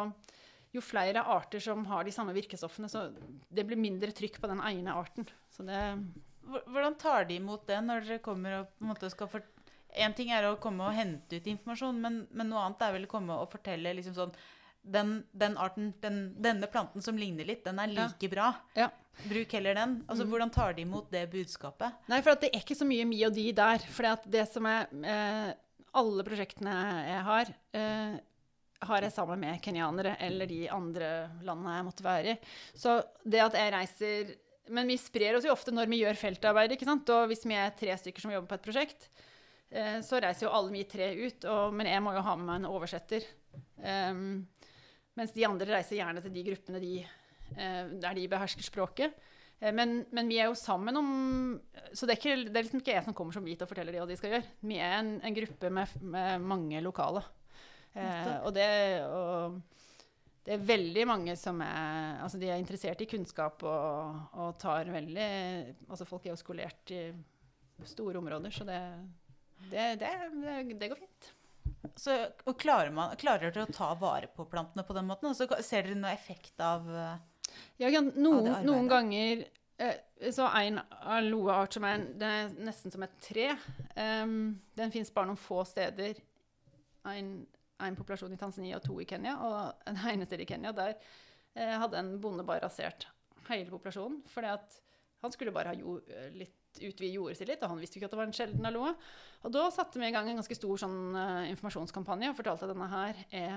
[0.77, 3.09] jo flere arter som har de samme virkestoffene, så
[3.49, 5.29] det blir mindre trykk på den ene arten.
[5.59, 5.83] Det
[6.47, 9.47] Hvordan tar de imot det når dere kommer og på en måte skal for...
[9.97, 13.07] En ting er å komme og hente ut informasjon, men, men noe annet er vel
[13.07, 14.35] å komme og fortelle liksom sånn
[14.87, 18.07] den, den arten, den, denne planten som ligner litt, den er Ja.
[18.07, 18.53] like bra.
[18.79, 18.89] Ja.
[19.27, 20.05] Bruk heller den.
[20.09, 20.31] Altså, Mm.
[20.31, 21.93] Hvordan tar de imot det budskapet?
[22.09, 23.79] Nei, for at det er ikke så mye mi og de der.
[23.79, 25.55] For det som er eh,
[25.97, 26.75] Alle prosjektene
[27.09, 28.19] jeg har, eh,
[28.83, 32.39] har jeg sammen med kenyanere eller de andre landene jeg måtte være i.
[32.77, 34.35] Så det at jeg reiser
[34.69, 36.73] Men vi sprer oss jo ofte når vi gjør feltarbeid.
[36.73, 37.09] ikke sant?
[37.09, 39.09] Og hvis vi er tre stykker som jobber på et prosjekt,
[39.71, 41.45] eh, så reiser jo alle vi tre ut.
[41.47, 43.23] Og, men jeg må jo ha med meg en oversetter.
[43.79, 44.47] Um,
[45.17, 46.93] mens de andre reiser gjerne til de gruppene de,
[47.57, 49.15] eh, der de behersker språket.
[49.61, 51.61] Eh, Men, men vi er jo sammen om
[51.95, 53.93] Så det er, ikke, det er liksom ikke jeg som kommer som hvit og forteller
[53.93, 54.51] de hva de skal gjøre.
[54.61, 57.23] Vi er en, en gruppe med, med mange lokale.
[57.97, 58.67] Eh, og, det,
[59.09, 59.57] og
[60.45, 64.93] det er veldig mange som er Altså de er interessert i kunnskap og, og tar
[64.93, 65.31] veldig
[65.89, 67.01] Altså folk er jo skolert i
[67.89, 68.77] store områder, så det,
[69.71, 70.13] det, det,
[70.45, 71.33] det, det går fint.
[71.97, 75.31] Så, og klarer, man, klarer dere å ta vare på plantene på den måten?
[75.31, 77.17] Og så ser dere noe effekt av eh,
[77.83, 78.65] Ja, av noen, arbeidet.
[78.67, 79.45] noen ganger
[79.79, 80.81] eh, så en
[81.17, 83.51] aloeart som er, er nesten som et tre.
[83.97, 86.19] um, den fins bare noen få steder.
[87.07, 87.47] En,
[87.79, 89.37] en populasjon i Tanzania og to i Kenya.
[89.47, 90.97] Og en eneste i Kenya der
[91.55, 93.07] eh, hadde en bonde bare rasert
[93.51, 94.23] hele populasjonen.
[94.33, 94.81] Fordi at
[95.23, 98.17] han skulle bare ha jord, litt utvide jordet sitt litt, og han visste ikke at
[98.17, 98.93] det var en sjelden aloe.
[99.47, 102.75] Og da satte vi i gang en ganske stor sånn, uh, informasjonskampanje og fortalte at
[102.75, 103.57] denne her er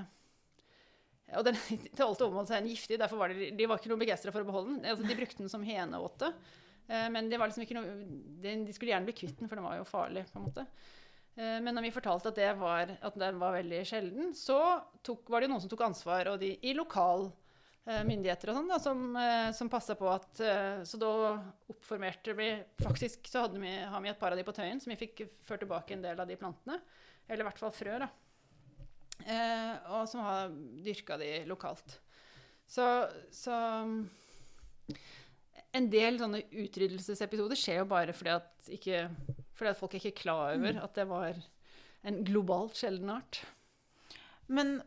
[1.38, 1.60] og den
[1.95, 4.41] til alt overmål er den giftig, derfor var de, de var ikke noe begeistra for
[4.41, 4.88] å beholde den.
[4.89, 6.32] Altså, de brukte den som heneåte,
[6.89, 7.99] uh, men det var liksom ikke noe,
[8.41, 10.25] de, skulle gjerne bli kvitt den, for den var jo farlig.
[10.32, 10.65] på en måte.
[11.39, 14.60] Eh, men når vi fortalte at, det var, at den var veldig sjelden, så
[15.05, 17.36] tok, var det jo noen som tok ansvar, og de i lokal eh,
[18.06, 21.10] myndigheter og sånn, da, som, uh, som passa på at eh, Så da
[21.71, 22.49] oppformerte vi
[22.84, 25.23] Faktisk så hadde vi, har vi et par av de på Tøyen, som vi fikk
[25.45, 26.78] ført tilbake en del av de plantene.
[27.28, 28.10] Eller i hvert fall frø, da.
[29.25, 30.54] eh, og som har
[30.86, 31.99] dyrka de lokalt.
[32.69, 32.86] Så,
[33.34, 33.56] så
[35.78, 39.04] en del sånne utryddelsesepisoder skjer jo bare fordi at, ikke,
[39.58, 40.84] fordi at folk er ikke klar over Mm.
[40.84, 41.41] at det var
[42.10, 43.43] en globalt sjelden art.
[44.47, 44.80] Men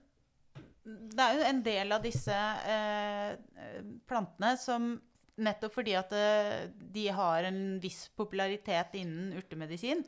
[0.84, 2.36] det er jo en del av disse
[2.74, 3.36] eh,
[4.08, 4.94] plantene som
[5.42, 10.02] nettopp fordi at eh, de har en viss popularitet innen urtemedisin,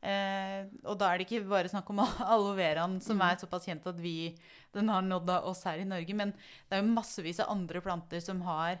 [0.00, 2.02] eh, og da er det ikke bare snakk om
[2.34, 4.32] aloe veraen som er såpass kjent at vi,
[4.74, 8.24] den har nådd oss her i Norge, men det er jo massevis av andre planter
[8.24, 8.80] som har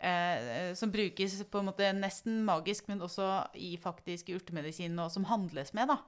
[0.00, 5.26] eh, som brukes på en måte nesten magisk, men også i faktisk urtemedisin, og som
[5.30, 5.94] handles med.
[5.94, 6.00] da.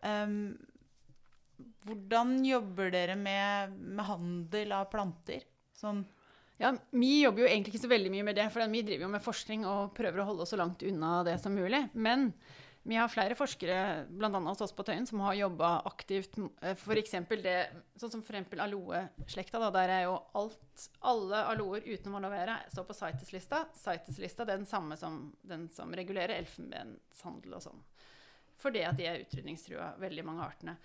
[0.00, 0.56] Um,
[1.86, 5.46] hvordan jobber dere med, med handel av planter?
[5.76, 6.04] Sånn,
[6.60, 9.14] Ja, Vi jobber jo egentlig ikke så veldig mye med det, for vi driver jo
[9.14, 11.86] med forskning og prøver å holde oss så langt unna det som mulig.
[11.94, 12.34] Men
[12.82, 14.28] vi har flere forskere, bl.a.
[14.28, 17.16] hos oss på Tøyen, som har jobba aktivt f.eks.
[17.44, 17.56] det
[18.00, 19.60] Sånn som for aloe-slekta.
[19.72, 23.66] Der er jo alt, alle aloer utenom aloe vera står på CITES-lista.
[23.76, 27.84] CITES-lista er den samme som den som regulerer elfenbenshandel og sånn.
[28.60, 30.76] Fordi at de er utrydningstrua, veldig mange artene.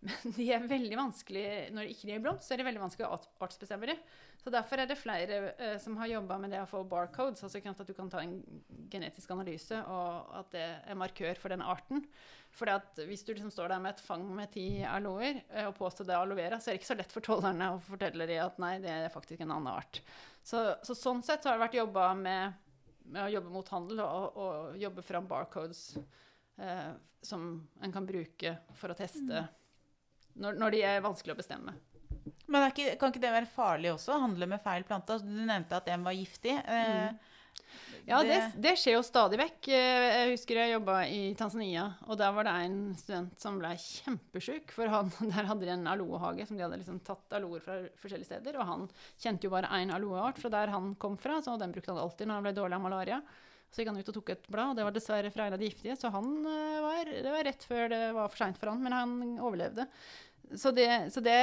[0.00, 1.44] Men de er veldig vanskelig,
[1.76, 3.98] når de ikke i blomst, så er de veldig vanskelig å art- artsbestemme dem.
[4.40, 7.60] Så derfor er det flere eh, som har jobba med det å få barcodes, altså
[7.60, 8.38] at du kan ta en
[8.92, 12.00] genetisk analyse, og at det er markør for den arten.
[12.56, 12.72] For
[13.04, 16.16] hvis du liksom står der med et fang med ti aloer eh, og påstår det
[16.16, 18.72] er aloe så er det ikke så lett for tollerne å fortelle dem at nei,
[18.82, 20.00] det er faktisk en annen art.
[20.42, 22.56] Så, så sånn sett har det vært jobba med,
[23.12, 25.84] med å jobbe mot handel og, og jobbe fram barcodes
[26.56, 27.52] eh, som
[27.84, 29.44] en kan bruke for å teste
[30.36, 31.74] når, når de er vanskelig å bestemme.
[32.46, 35.16] men ikke, kan ikke det være farlig også, handle med feil plante?
[35.16, 36.56] Altså, du nevnte at en var giftig.
[36.66, 37.18] Mm.
[38.08, 39.68] Ja, det, det skjer jo stadig vekk.
[39.76, 43.70] Eh, Jeg husker jeg jobba i Tanzania, og der var det en student som ble
[43.78, 44.72] kjempesjuk.
[44.74, 48.30] For han, der hadde de en aloehage som de hadde liksom tatt aloer fra forskjellige
[48.32, 48.58] steder.
[48.58, 48.88] Og han
[49.20, 52.26] kjente jo bare én aloeart fra der han kom fra, så den brukte han alltid
[52.30, 53.20] når han ble dårlig av malaria.
[53.70, 55.62] Så gikk han ut og tok et blad, og det var dessverre fra en av
[55.62, 55.94] de giftige.
[55.98, 58.96] Så han eh, var, det var rett før det var for seint for han, men
[58.96, 59.86] han overlevde.
[60.58, 61.38] Så det, så det,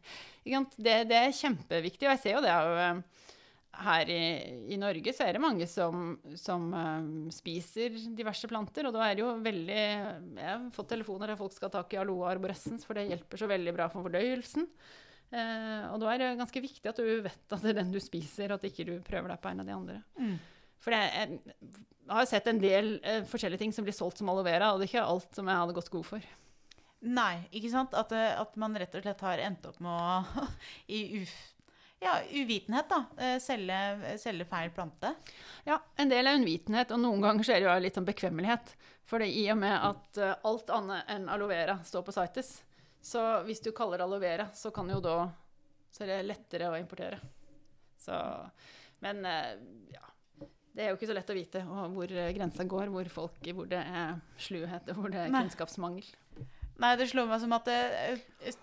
[0.76, 2.08] det, det er kjempeviktig.
[2.08, 3.26] Og jeg ser jo det jo eh,
[3.80, 4.22] her i,
[4.74, 9.16] i Norge så er det mange som, som uh, spiser diverse planter, og da er
[9.16, 12.86] det jo veldig Jeg har fått telefoner der folk skal ha tak i aloe arborescens,
[12.86, 14.66] for det hjelper så veldig bra for fordøyelsen.
[15.30, 18.00] Uh, og da er det ganske viktig at du vet at det er den du
[18.02, 20.00] spiser, og at ikke du prøver deg på en av de andre.
[20.18, 20.34] Mm.
[20.80, 24.30] For er, jeg har jo sett en del eh, forskjellige ting som blir solgt som
[24.32, 26.28] aloe vera, og det er ikke alt som jeg hadde gått god for.
[27.00, 27.94] Nei, ikke sant?
[27.96, 30.48] At, eh, at man rett og slett har endt opp med å
[30.96, 31.36] i uf,
[32.00, 35.12] ja, uvitenhet da, eh, selge, selge feil plante.
[35.64, 38.74] Ja, en del er unnvitenhet, og noen ganger så er det jo litt sånn bekvemmelighet.
[39.10, 42.52] For det i og med at eh, alt annet enn aloe vera står på CITES,
[43.04, 45.20] så hvis du kaller aloe vera, så kan jo da
[45.90, 47.16] Så er det lettere å importere.
[47.98, 48.14] Så
[49.02, 49.56] Men eh,
[49.90, 50.04] ja.
[50.74, 53.66] Det er jo ikke så lett å vite hvor eh, grensa går, hvor folk hvor
[53.70, 56.04] det er sluhet, og hvor det er kunnskapsmangel.
[56.80, 58.54] Nei, det slår meg som at jeg eh,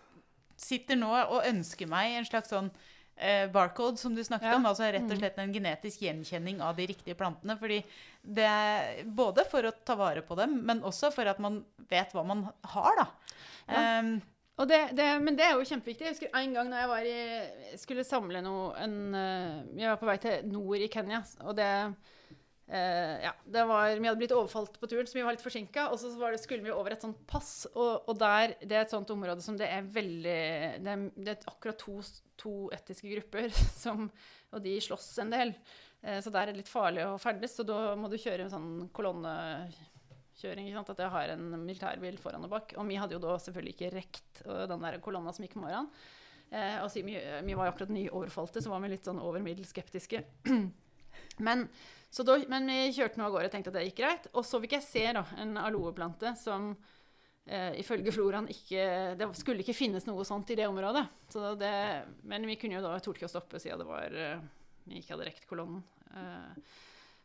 [0.58, 2.72] sitter nå og ønsker meg en slags sånn
[3.18, 4.56] eh, barcode, som du snakket Ja.
[4.56, 4.66] om.
[4.70, 5.20] Altså rett og Mm.
[5.20, 7.58] slett en genetisk gjenkjenning av de riktige plantene.
[7.60, 7.84] fordi
[8.24, 12.12] det er både for å ta vare på dem, men også for at man vet
[12.14, 13.08] hva man har, da.
[13.68, 14.00] Ja.
[14.00, 14.22] Um,
[14.66, 16.06] det, det, men det er jo kjempeviktig.
[16.08, 20.10] Jeg husker en gang da jeg i, skulle samle noe en, eh, Jeg var på
[20.10, 24.80] vei til nord i Kenya, og det eh, Ja, det var Vi hadde blitt overfalt
[24.82, 25.92] på turen, så vi var litt forsinka.
[25.94, 28.88] Og så var det, skulle vi over et sånt pass, og, og der Det er
[28.88, 30.40] et sånt område som det er veldig
[30.82, 32.00] Det er, er akkurat to,
[32.42, 33.54] to etiske grupper
[33.86, 34.08] som
[34.56, 35.54] Og de slåss en del.
[36.02, 38.54] Eh, så der er det litt farlig å ferdes, så da må du kjøre en
[38.58, 39.87] sånn kolonnekjøring.
[40.38, 40.92] Sant?
[40.94, 42.76] At jeg har en militærbil foran og bak.
[42.78, 45.66] Og vi hadde jo da selvfølgelig ikke rekt øh, den der kolonna som gikk om
[45.66, 45.92] morgenen.
[46.48, 50.22] Eh, og vi, vi var akkurat nyoverfalte, så var vi litt sånn over middels skeptiske.
[51.48, 54.30] men, da, men vi kjørte nå av gårde og tenkte at det gikk greit.
[54.36, 56.70] Og så fikk jeg se da, en aloeplante som
[57.48, 58.86] eh, ifølge floraen ikke
[59.20, 61.04] Det skulle ikke finnes noe sånt i det området.
[61.34, 61.74] Så det,
[62.30, 64.46] men vi kunne jo da torde ikke å stoppe siden det var eh,
[64.88, 65.84] vi ikke hadde rekt kolonnen.
[66.16, 66.76] Eh,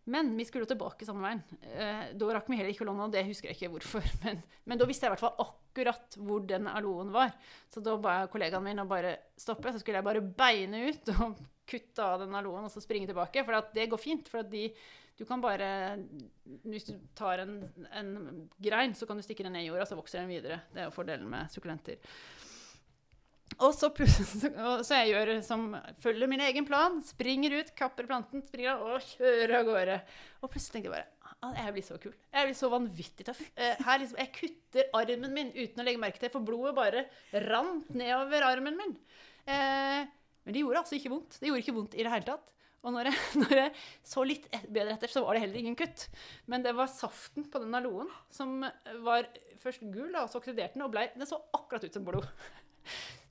[0.05, 1.43] men vi skulle tilbake samme veien.
[1.63, 4.07] Eh, da rakk vi heller ikke kolonnen, og det husker jeg ikke hvorfor.
[4.25, 7.31] Men, men da visste jeg i hvert fall akkurat hvor den aloen var.
[7.71, 9.71] Så da ba jeg kollegaen min å bare stoppe.
[9.71, 11.39] Så skulle jeg bare beine ut og
[11.71, 13.45] kutte av den aloen og så springe tilbake.
[13.47, 14.31] For det går fint.
[14.31, 14.65] For de,
[15.19, 15.71] du kan bare
[16.67, 17.57] Hvis du tar en,
[17.95, 18.13] en
[18.59, 20.65] grein, så kan du stikke den ned i jorda, så vokser den videre.
[20.75, 22.03] Det er jo fordelen med sukkulenter.
[23.59, 23.91] Og så,
[24.69, 25.67] og så jeg gjør som
[26.03, 29.99] følger min egen plan, springer ut, kapper planten, springer av og kjører av gårde.
[30.41, 32.15] Og plutselig tenkte jeg bare ah, Jeg blir så kul.
[32.33, 33.43] Jeg blir så vanvittig tøff.
[33.57, 37.07] Eh, her liksom, Jeg kutter armen min uten å legge merke til, for blodet bare
[37.49, 38.97] rant nedover armen min.
[39.45, 40.09] Eh,
[40.43, 41.39] men det gjorde altså ikke vondt.
[41.39, 42.49] Det gjorde ikke vondt i det hele tatt.
[42.83, 43.75] Og når jeg, når jeg
[44.15, 46.09] så litt bedre etter, så var det heller ingen kutt.
[46.51, 48.59] Men det var saften på den aloen som
[49.07, 49.29] var
[49.63, 52.27] først gul, og så oksiderte den, og ble, den så akkurat ut som blod.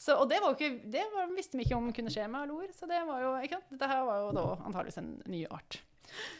[0.01, 2.71] Så, og det, var ikke, det var, visste vi ikke om kunne skje med aloer.
[2.73, 3.35] Så det var jo,
[3.69, 5.77] dette her var jo da antageligvis en ny art.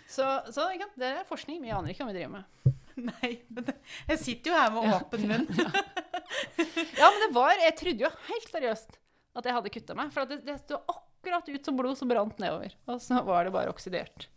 [0.10, 0.66] Så, så
[0.98, 1.62] det er forskning.
[1.62, 2.74] Vi aner ikke hva vi driver med.
[3.12, 3.70] Nei, men
[4.10, 5.48] jeg sitter jo her med åpen munn.
[6.96, 8.94] Ja, men det var Jeg trodde jo helt seriøst
[9.36, 10.12] at jeg hadde kutta meg.
[10.16, 12.74] For det, det sto akkurat ut som blod som brant nedover.
[12.90, 14.28] Og så var det bare oksidert.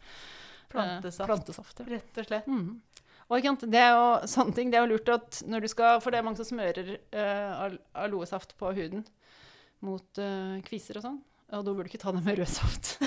[0.73, 1.23] Plantesaft.
[1.23, 1.87] Eh, plantesaft ja.
[1.95, 2.51] Rett og slett.
[2.51, 2.83] Mhm.
[3.31, 5.69] Og ikke sant, det er jo sånne ting, det er jo lurt at når du
[5.73, 7.71] skal For det er mange som smører uh,
[8.05, 9.05] aloesaft på huden
[9.85, 11.21] mot uh, kviser og sånn.
[11.55, 12.97] Og da burde du ikke ta det med rød saft.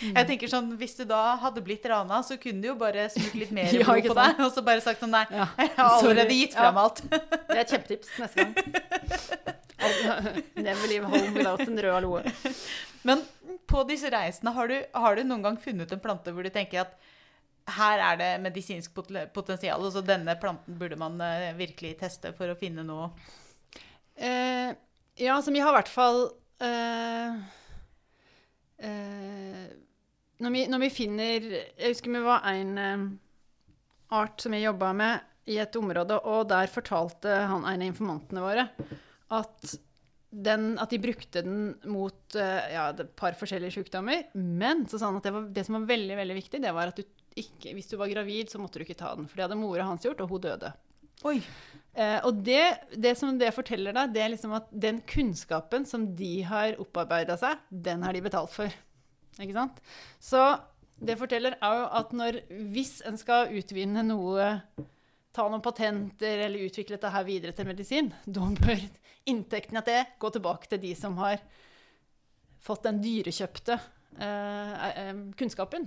[0.00, 3.36] Jeg tenker sånn, Hvis du da hadde blitt rana, så kunne du jo bare smurt
[3.38, 4.42] litt mer Ja, blod på deg.
[4.46, 5.46] Og så bare sagt sånn Nei, Ja.
[5.60, 6.84] jeg har allerede gitt gitt frem Ja.
[6.86, 7.02] alt.
[7.10, 8.52] Det er et kjempetips neste gang.
[10.60, 12.22] Never leave home without en rød aloe.
[13.06, 13.22] Men
[13.70, 16.82] på disse reisene, har du, har du noen gang funnet en plante hvor du tenker
[16.84, 16.98] at
[17.76, 22.32] her er det medisinsk pot- potensial, og så denne planten burde man eh, virkelig teste
[22.36, 23.10] for å finne noe?
[24.16, 24.72] Eh,
[25.20, 26.22] ja, som vi har i hvert fall
[26.64, 27.36] eh,
[28.84, 29.66] eh,
[30.40, 33.06] når, vi, når vi finner Jeg husker vi var en eh,
[34.18, 38.42] art som jeg jobba med i et område, og der fortalte han en av informantene
[38.44, 38.66] våre
[39.30, 39.76] at,
[40.30, 44.28] den, at de brukte den mot eh, ja, et par forskjellige sykdommer.
[44.34, 46.92] Men så sa han at det, var, det som var veldig veldig viktig, det var
[46.92, 47.04] at du
[47.40, 49.26] ikke, hvis du var gravid, så måtte du ikke ta den.
[49.30, 50.72] For det hadde mora hans gjort, og hun døde.
[51.28, 51.36] Oi!
[51.92, 52.62] Eh, og det,
[52.96, 57.36] det som det forteller deg, det er liksom at den kunnskapen som de har opparbeida
[57.40, 58.78] seg, den har de betalt for.
[59.40, 59.82] Ikke sant?
[60.22, 60.40] Så
[61.00, 62.40] det forteller òg at når,
[62.72, 64.52] hvis en skal utvinne noe,
[65.34, 68.82] ta noen patenter eller utvikle dette her videre til medisin, da bør
[69.30, 71.38] inntektene av det gå tilbake til de som har
[72.60, 75.86] fått den dyrekjøpte eh, eh, kunnskapen.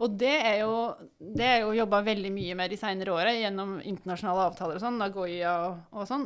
[0.00, 3.76] Og det er jo, det er jo jobba veldig mye med de seinere åra gjennom
[3.82, 6.24] internasjonale avtaler og sånn, Nagoya og, og sånn,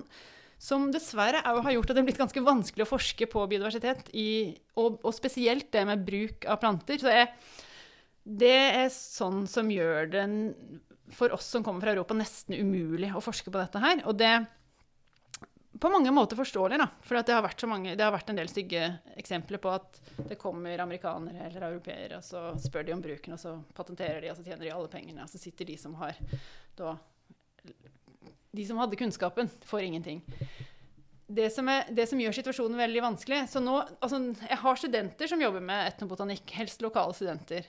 [0.62, 4.12] som dessverre òg har gjort at det er blitt ganske vanskelig å forske på biodiversitet,
[4.14, 7.02] i, og, og spesielt det med bruk av planter.
[7.02, 7.32] Så det er,
[8.22, 10.26] det er sånn som gjør det
[11.12, 14.02] for oss som kommer fra Europa, nesten umulig å forske på dette her.
[14.08, 14.34] Og det
[15.82, 16.86] på mange måter forståelig, da.
[17.02, 18.84] For det har, mange, det har vært en del stygge
[19.18, 19.96] eksempler på at
[20.28, 24.30] det kommer amerikanere eller europeere, og så spør de om bruken, og så patenterer de,
[24.30, 25.24] og så tjener de alle pengene.
[25.24, 26.18] Og så sitter de som har
[26.78, 26.94] da
[28.52, 30.22] De som hadde kunnskapen, får ingenting.
[31.26, 35.30] Det som, er, det som gjør situasjonen veldig vanskelig Så nå Altså, jeg har studenter
[35.30, 37.66] som jobber med etnobotanikk, helst lokale studenter.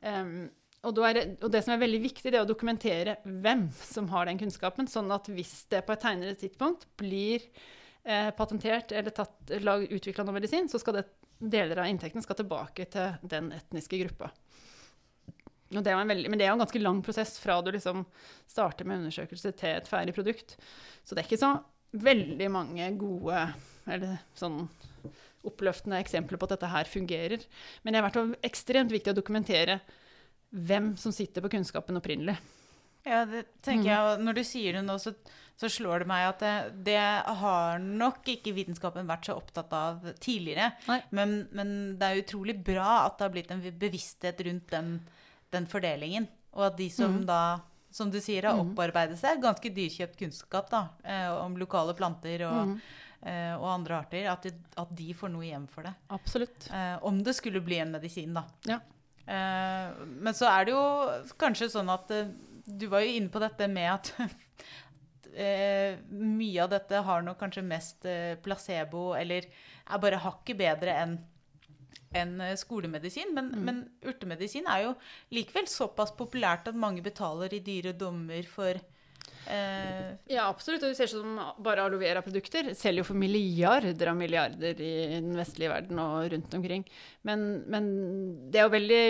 [0.00, 0.48] Um,
[0.84, 4.28] og, det, og det som er veldig viktig, det er å dokumentere hvem som har
[4.28, 7.44] den kunnskapen, sånn at hvis det på et tegnere tidspunkt blir
[8.04, 11.06] eh, patentert eller utvikla noe medisin, så skal det,
[11.38, 14.30] deler av inntekten skal tilbake til den etniske gruppa.
[15.74, 18.04] Det veldig, men det er jo en ganske lang prosess fra du liksom
[18.46, 20.54] starter med undersøkelse til et ferdig produkt.
[21.02, 21.54] Så det er ikke så
[22.04, 23.40] veldig mange gode
[23.90, 24.68] eller sånn
[25.44, 27.42] oppløftende eksempler på at dette her fungerer.
[27.82, 29.80] Men det har vært ekstremt viktig å dokumentere
[30.54, 32.36] hvem som sitter på kunnskapen opprinnelig.
[33.04, 33.98] Ja, det tenker jeg.
[34.00, 35.12] og Når du sier det nå, så,
[35.60, 36.52] så slår det meg at det,
[36.86, 37.00] det
[37.42, 40.70] har nok ikke vitenskapen vært så opptatt av tidligere.
[41.12, 44.94] Men, men det er utrolig bra at det har blitt en bevissthet rundt den,
[45.52, 46.30] den fordelingen.
[46.54, 47.26] Og at de som Mm.
[47.26, 47.60] da,
[47.94, 48.72] som du sier, har Mm.
[48.72, 52.80] opparbeidet seg ganske dyrkjøpt kunnskap da, eh, om lokale planter og, Mm.
[53.26, 55.94] eh, og andre arter, at de, at de får noe igjen for det.
[56.10, 56.70] Absolutt.
[56.72, 58.44] Eh, om det skulle bli en medisin, da.
[58.64, 58.80] Ja.
[59.26, 60.82] Eh, men så er det jo
[61.40, 62.26] kanskje sånn at eh,
[62.68, 64.10] Du var jo inne på dette med at
[65.34, 68.06] eh, mye av dette har nok kanskje mest
[68.44, 71.16] placebo, eller er bare hakket bedre enn
[72.14, 73.32] enn skolemedisin.
[73.34, 73.62] Men, Mm.
[73.66, 74.92] men urtemedisin er jo
[75.34, 78.78] likevel såpass populært at mange betaler i dyre dommer for
[79.50, 80.84] eh, Ja, absolutt.
[80.84, 85.34] Og du ser sånn bare aloe vera-produkter selger jo for milliarder av milliarder i den
[85.38, 86.86] vestlige verden og rundt omkring.
[87.28, 87.90] Men, men
[88.50, 89.02] det er jo veldig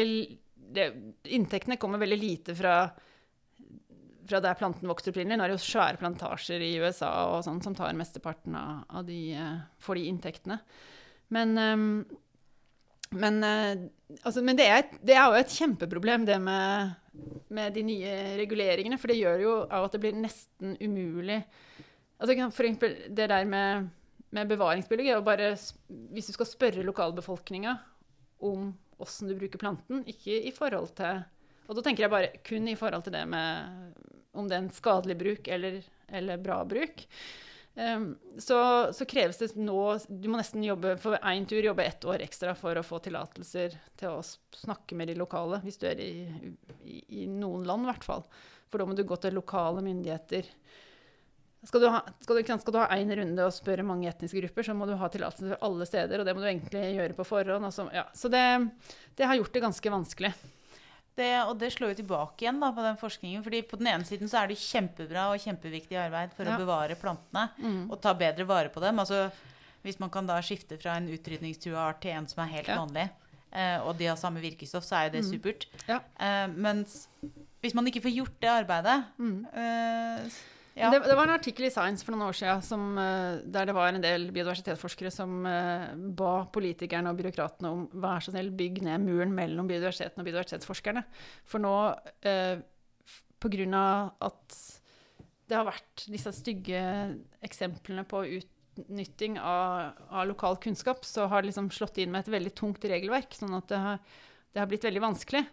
[0.74, 0.88] det,
[1.36, 2.78] Inntektene kommer veldig lite fra,
[4.28, 5.38] fra der planten vokser opprinnelig.
[5.38, 9.20] Nå er det jo svære plantasjer i USA og sånn som tar mesteparten av, de,
[9.38, 10.58] eh, for de inntektene.
[11.34, 11.88] Men, ehm,
[13.14, 13.86] men, eh,
[14.22, 16.94] altså, men det, er, det er jo et kjempeproblem, det med,
[17.54, 18.98] med de nye reguleringene.
[19.00, 21.40] For det gjør jo av at det blir nesten umulig
[22.18, 23.90] altså, For eksempel det der med,
[24.34, 25.54] med bevaringsbiologi er bare
[26.14, 27.76] Hvis du skal spørre lokalbefolkninga
[28.44, 31.22] om åssen du bruker planten, ikke i forhold til
[31.68, 33.94] Og da tenker jeg bare kun i forhold til det med
[34.34, 35.76] om det er en skadelig bruk eller,
[36.10, 37.04] eller bra bruk.
[37.74, 42.04] Um, så, så, kreves det nå Du må nesten jobbe for én tur jobbe ett
[42.06, 44.22] år ekstra for å få tillatelser til å
[44.54, 46.12] snakke med de lokale, hvis du er i,
[46.86, 48.22] i, i noen land, i hvert fall.
[48.70, 50.46] For da må du gå til lokale myndigheter.
[51.64, 54.66] Skal du, ha, skal, du, skal du ha en runde og spørre mange etniske grupper,
[54.66, 57.26] så må du ha tillatelse for alle steder, og det må du egentlig gjøre på
[57.26, 57.70] forhånd.
[57.70, 58.04] Altså, ja.
[58.14, 58.44] Så det,
[59.18, 60.34] det har gjort det ganske vanskelig.
[61.14, 63.42] Det, og det slår jo tilbake igjen da, på den forskningen.
[63.46, 66.56] fordi på den ene siden så er det kjempebra og kjempeviktig arbeid for ja.
[66.56, 67.84] å bevare plantene mm.
[67.86, 68.98] og ta bedre vare på dem.
[68.98, 69.28] Altså,
[69.86, 72.80] hvis man kan da skifte fra en utrydningstrua art til en som er helt ja.
[72.80, 73.06] vanlig,
[73.52, 75.30] eh, og de har samme virkestoff, så er jo det mm.
[75.30, 75.68] supert.
[75.86, 76.00] Ja.
[76.18, 77.04] Eh, mens
[77.62, 79.38] hvis man ikke får gjort det arbeidet mm.
[79.54, 80.42] eh,
[80.74, 80.90] ja.
[80.90, 83.76] Det, det, var en artikkel i Science for noen år siden som, eh, der det
[83.76, 88.80] var en del biodiversitetsforskere som uh, ba politikerne og byråkratene om vær så snill, bygg
[88.86, 91.04] ned muren mellom biodiversiteten og biodiversitetsforskerne.
[91.46, 91.74] For nå,
[92.26, 92.56] uh,
[93.44, 93.84] pga.
[94.24, 94.58] at
[95.48, 96.82] det har vært disse stygge
[97.44, 102.34] eksemplene på utnytting av, av, lokal kunnskap, så har det liksom slått inn med et
[102.34, 103.98] veldig tungt regelverk, sånn at det har,
[104.50, 105.44] det har blitt veldig vanskelig.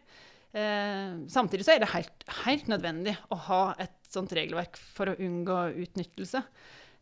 [0.51, 5.17] Eh, samtidig så er det helt, helt, nødvendig å ha et sånt regelverk for å
[5.19, 6.43] unngå utnyttelse.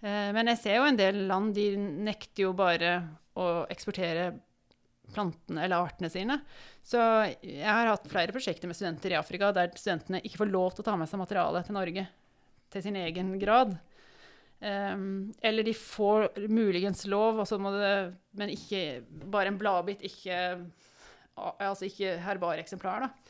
[0.02, 2.94] Eh, men jeg ser jo en del land de nekter jo bare
[3.40, 4.32] å eksportere
[5.14, 6.40] plantene eller artene sine.
[6.86, 7.00] Så
[7.42, 10.86] jeg har hatt flere prosjekter med studenter i Afrika der studentene ikke får lov til
[10.86, 12.06] å ta med seg materiale til Norge
[12.70, 13.76] til sin egen grad.
[14.60, 17.40] Um, eller de får muligens lov,
[17.80, 17.94] det,
[18.36, 19.02] men ikke
[19.32, 20.36] bare en bladbit, ikke,
[21.38, 23.08] altså ikke herbareksemplar.
[23.08, 23.29] Da.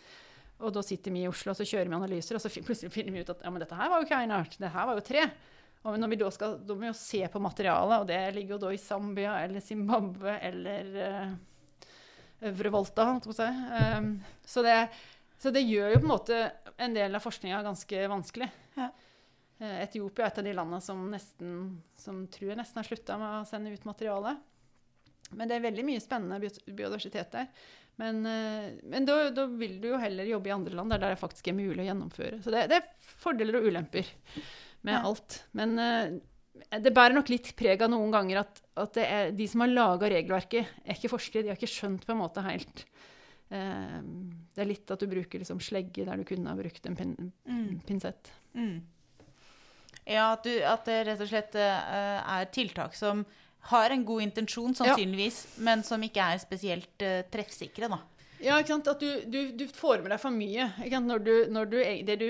[0.59, 3.15] Og da sitter vi i Oslo og så kjører vi analyser, og så plutselig finner
[3.15, 5.05] vi ut at ja, men dette her var jo ikke einart, det her var jo
[5.07, 5.23] tre.
[5.87, 8.57] Og når vi da skal da må vi jo se på materialet, og det ligger
[8.57, 11.93] jo da i Zambia eller Zimbabwe eller uh,
[12.49, 13.47] Øvre Volta, holdt jeg på å si.
[13.99, 14.09] Um,
[14.43, 14.75] så, det,
[15.39, 16.41] så, det, gjør jo på en måte
[16.75, 18.49] en del av forskninga ganske vanskelig.
[18.75, 18.89] Ja.
[19.59, 21.55] Uh, Etiopia er et av de landene som, nesten,
[21.99, 24.35] som tror jeg nesten har slutta med å sende ut materiale.
[25.31, 27.47] Men det er veldig mye spennende biodiversitet der.
[27.99, 31.19] Men, eh, men da, da, vil du jo heller jobbe i andre land der det
[31.19, 32.37] faktisk er mulig å gjennomføre.
[32.45, 34.07] Så det, det er fordeler og ulemper
[34.87, 35.01] med ja.
[35.03, 35.41] alt.
[35.59, 36.13] Men uh,
[36.79, 39.01] det bærer nok litt preg av noen ganger at, at
[39.35, 41.43] de som har laga regelverket, er ikke forskere.
[41.43, 42.85] De har ikke skjønt på en måte helt
[43.51, 46.95] uh, Det er litt at du bruker liksom slegge der du kunne ha brukt en
[46.95, 47.83] pin, mm.
[47.89, 48.31] pinsett.
[48.55, 48.77] Mm.
[50.07, 53.27] Ja, at, du, at, det rett og slett er tiltak som
[53.71, 55.63] har en god intensjon, sannsynligvis, ja.
[55.67, 57.89] men som ikke er spesielt uh, treffsikre.
[57.91, 57.99] da.
[58.39, 58.87] Ja, ikke sant?
[58.87, 60.69] At du, du, du får med deg for mye.
[61.03, 61.73] Når du, når
[62.07, 62.29] det du,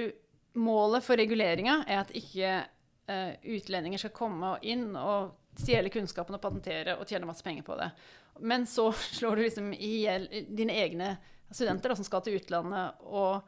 [0.59, 6.41] målet for reguleringa er at ikke uh, utlendinger skal komme inn og stjele kunnskapen og
[6.43, 7.91] patentere og tjene masse penger på det.
[8.39, 11.13] Men så slår du liksom i hjel dine egne
[11.51, 13.41] studenter da, som skal til utlandet, og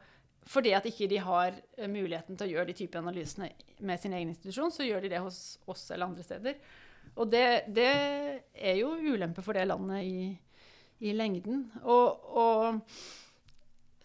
[0.50, 3.52] fordi at ikke de har eh, muligheten til å gjøre de type analysene
[3.86, 5.38] med sin egen institusjon, så gjør de det hos
[5.70, 6.56] oss eller andre steder.
[7.16, 7.90] Og det, det,
[8.56, 10.30] er jo ulempe for det landet i,
[11.04, 11.66] i lengden.
[11.82, 12.80] Og, og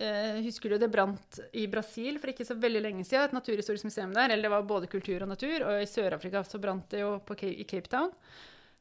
[0.03, 3.29] eh, husker du det brant i Brasil for ikke så veldig lenge siden?
[3.29, 4.33] Et naturhistorisk museum der.
[4.33, 5.63] Eller det var både kultur og natur.
[5.69, 8.11] Og i Sør-Afrika så brant det jo på, i Cape Town.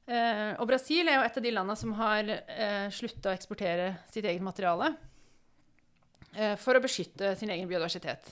[0.07, 3.89] Eh, og Brasil er jo et av de landene som har eh, slutta å eksportere
[4.07, 4.93] sitt eget materiale
[6.37, 8.31] eh, for å beskytte sin egen biodiversitet.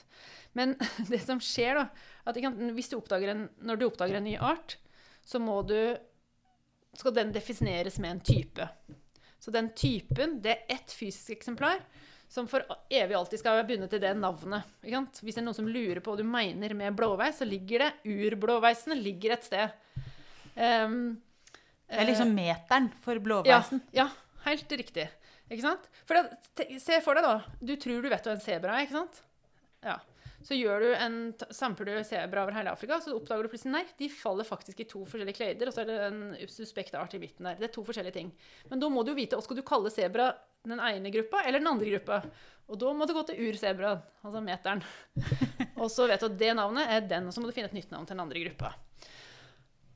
[0.55, 0.77] Men
[1.11, 1.89] det som skjer, da,
[2.31, 2.39] at
[2.77, 4.77] hvis du en, når du oppdager en ny art,
[5.25, 5.77] så må du
[6.95, 8.67] skal den defineres med en type.
[9.39, 11.81] Så den typen, det er ett fysisk eksemplar
[12.31, 14.65] som for evig alltid skal være bundet til det navnet.
[14.81, 18.15] Hvis det er noen som lurer på hva du mener med blåveis, så ligger det
[18.15, 19.75] urblåveisen ligger et sted.
[20.55, 20.97] Um,
[21.85, 23.83] det er liksom meteren for blåveisen?
[23.93, 25.05] Ja, ja helt riktig.
[25.45, 25.85] Ikke sant?
[26.09, 27.57] For det, se for deg, da.
[27.61, 29.21] Du tror du vet hva en sebra er, ikke sant?
[29.85, 29.99] Ja.
[30.45, 31.15] Så gjør du en,
[31.57, 34.85] samler du sebra over hele Afrika, så oppdager du plutselig nei, de faller faktisk i
[34.89, 36.19] to forskjellige kleder, og så er det en
[36.53, 37.57] suspekt art i midten der.
[37.57, 38.29] Det er to forskjellige ting.
[38.69, 40.29] Men da må du jo vite hva skal du kalle sebra
[40.65, 42.19] den ene gruppa eller den andre gruppa.
[42.69, 44.83] Og da må du gå til ursebraen, altså meteren.
[45.81, 47.77] og så vet du at det navnet er den, og så må du finne et
[47.77, 48.71] nytt navn til den andre gruppa.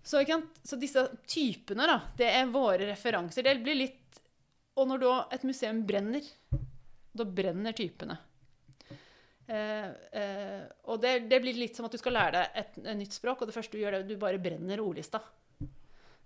[0.10, 0.24] Så,
[0.66, 3.46] så disse typene, da, det er våre referanser.
[3.46, 4.22] Det blir litt
[4.80, 6.26] Og når da et museum brenner,
[7.14, 8.16] da brenner typene.
[9.50, 9.90] Eh,
[10.22, 13.16] eh, og det, det, blir litt som at du skal lære deg et, et, nytt
[13.18, 15.24] språk, og det første du gjør, er at du bare brenner ordlista.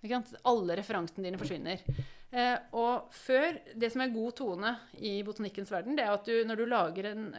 [0.04, 1.80] Alle referansene dine forsvinner.
[2.34, 6.34] Eh, og før Det som er god tone i botanikkens verden, det er at du,
[6.44, 7.30] når du en,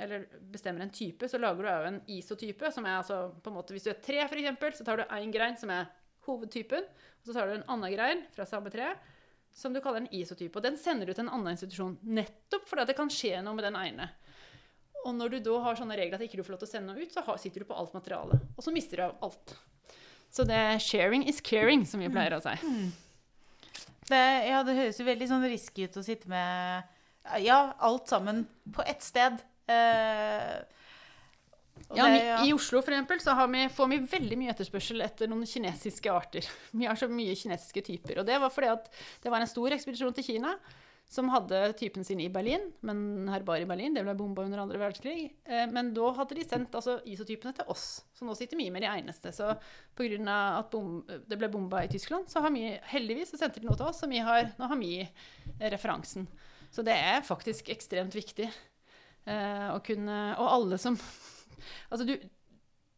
[0.53, 2.72] bestemmer en type, så lager du òg en isotype.
[2.72, 5.32] som er altså på en måte, Hvis du er tre, f.eks., så tar du én
[5.32, 5.91] grein som er
[6.24, 6.85] hovedtypen.
[7.20, 8.95] Og så tar du en annen grein fra samme tre
[9.55, 10.57] som du kaller en isotype.
[10.57, 13.68] Og den sender du til en annen institusjon nettopp fordi det kan skje noe med
[13.68, 14.09] den ene.
[15.05, 16.94] Og når du da har sånne regler at ikke du får lov til å sende
[16.94, 18.40] noe ut, så sitter du på alt materialet.
[18.57, 19.55] Og så mister du av alt.
[20.32, 22.92] Så det er 'sharing is caring', som vi pleier å si.
[24.09, 26.82] Det, ja, det høres jo veldig sånn risky ut å sitte med
[27.40, 29.40] ja, alt sammen på ett sted.
[29.68, 30.62] Eh,
[31.94, 35.02] Ja, det- mi- I Oslo for eksempel, så har vi, får vi veldig mye etterspørsel
[35.02, 36.46] etter noen kinesiske arter.
[36.72, 38.18] Vi har så mye kinesiske typer.
[38.20, 38.88] Og det var fordi at
[39.22, 40.55] det var en stor ekspedisjon til Kina
[41.11, 44.62] som hadde typen sin i Berlin, men her bare i Berlin, det ble bomba under
[44.62, 45.28] andre verdenskrig.
[45.44, 48.82] Eh, Men da hadde de sendt altså, isotypene til oss, så nå sitter vi med
[48.82, 49.32] de eneste.
[49.34, 49.52] Så
[49.94, 50.38] pga.
[50.59, 53.78] at bom, det ble bomba i Tyskland, så har vi heldigvis så sendte de noe
[53.78, 56.26] til oss, og har, nå har vi eh, referansen.
[56.74, 60.96] Så det er faktisk ekstremt viktig eh, å kunne Og alle som
[61.92, 62.16] Altså, du,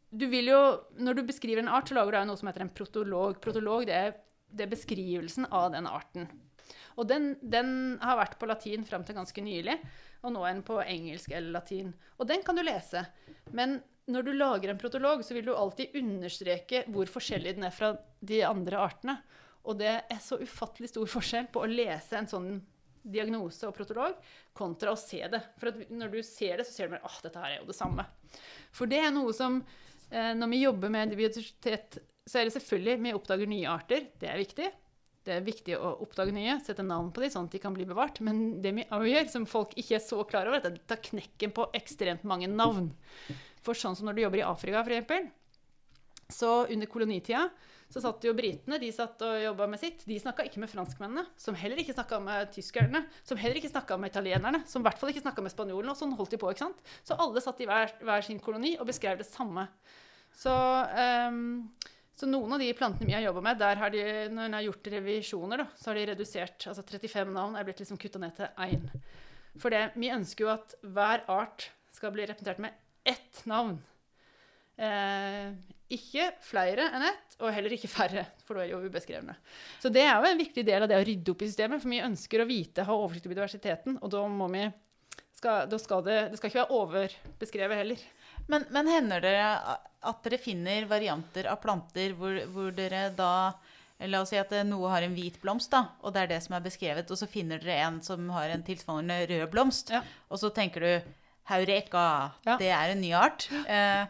[0.08, 0.60] du vil jo
[0.96, 3.36] Når du beskriver en art, så lager du noe som heter en protolog.
[3.44, 4.16] Protolog, det er,
[4.48, 6.30] det er beskrivelsen av den arten.
[6.96, 7.70] Og den, den
[8.00, 9.76] har vært på latin fram til ganske nylig,
[10.24, 11.92] og nå er den på engelsk eller latin.
[12.16, 13.04] Og den kan du lese.
[13.56, 13.78] Men
[14.10, 17.92] når du lager en protolog, så vil du alltid understreke hvor forskjellig den er fra
[18.20, 19.18] de andre artene.
[19.66, 22.50] Og det er så ufattelig stor forskjell på å lese en sånn
[23.06, 24.16] diagnose og protolog
[24.56, 25.40] kontra å se det.
[25.60, 27.78] For når du ser det, så ser du bare at dette her er jo det
[27.78, 28.06] samme.
[28.74, 29.60] For det er noe som
[30.10, 34.08] eh, Når vi jobber med biodiversitet, så er det selvfølgelig Vi oppdager nye arter.
[34.18, 34.70] Det er viktig.
[35.26, 37.86] Det er viktig å oppdage nye, sette navn på dem, sånn at de kan bli
[37.88, 38.20] bevart.
[38.24, 40.86] Men det vi også gjør, som folk ikke er så klar over, er at det
[40.86, 42.92] tar knekken på ekstremt mange navn.
[43.66, 45.34] For sånn som når du jobber i Afrika, f.eks.,
[46.36, 47.44] så under kolonitida
[47.86, 50.02] så satt jo britene de satt og jobba med sitt.
[50.10, 53.98] De snakka ikke med franskmennene, som heller ikke snakka med tyskerne, som heller ikke snakka
[54.02, 55.94] med italienerne, som i hvert fall ikke snakka med spanjolene.
[55.94, 56.82] Og sånn holdt de på, ikke sant?
[57.06, 59.68] Så alle satt i hver, hver sin koloni og beskrev det samme.
[60.34, 60.52] Så,
[60.98, 61.68] ehm,
[62.16, 64.02] så noen av de plantene vi har jobba med, der har de,
[64.32, 67.82] når en har gjort revisjoner, da, så har de redusert altså 35 navn er blitt
[67.82, 68.86] liksom kutta ned til én.
[69.60, 73.76] For det, vi ønsker jo at hver art skal bli representert med ett navn.
[74.76, 75.52] Eh,
[75.92, 79.36] ikke flere enn ett, og heller ikke færre, for da er de jo ubeskrevne.
[79.80, 81.92] Så det er jo en viktig del av det å rydde opp i systemet, for
[81.92, 84.64] vi ønsker å vite, ha oversikt over diversiteten, og da må vi
[85.36, 88.08] skal, da skal det, det skal ikke være overbeskrevet heller.
[88.48, 89.36] Men, men hender det
[90.06, 93.30] at dere finner varianter av planter hvor, hvor dere da
[94.06, 96.52] La oss si at noe har en hvit blomst, da, og det er det som
[96.58, 100.02] er beskrevet, og så finner dere en som har en tilsvarende rød blomst, Ja.
[100.28, 101.12] og så tenker du
[101.48, 102.58] Haureka, Ja.
[102.60, 103.46] det er en ny art.
[103.66, 104.04] Eh,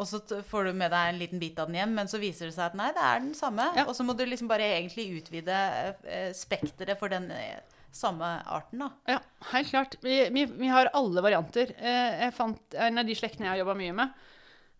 [0.00, 2.46] og så får du med deg en liten bit av den hjem, men så viser
[2.50, 3.70] det seg at nei, det er den samme.
[3.76, 3.84] Ja.
[3.86, 5.60] Og så må du liksom bare egentlig utvide
[6.10, 7.60] eh, spekteret for den eh,
[7.92, 8.90] samme arten, da.
[9.10, 9.18] Ja,
[9.52, 9.96] helt klart.
[10.04, 11.72] Vi, vi, vi har alle varianter.
[11.78, 14.20] Eh, jeg fant en av de slektene jeg har jobba mye med.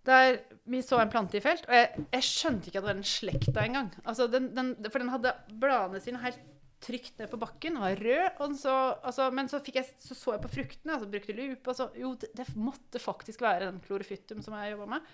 [0.08, 0.38] Der
[0.70, 3.10] vi så en plante i felt, og jeg, jeg skjønte ikke at det var den
[3.10, 3.90] slekta engang.
[4.04, 6.40] Altså, for den hadde bladene sine helt
[6.80, 8.38] trygt ned på bakken var rød.
[8.40, 11.76] Og så, altså, men så, jeg, så så jeg på fruktene, altså brukte lupe, og
[11.76, 15.12] så Jo, det, det måtte faktisk være den klorofytum som jeg jobba med.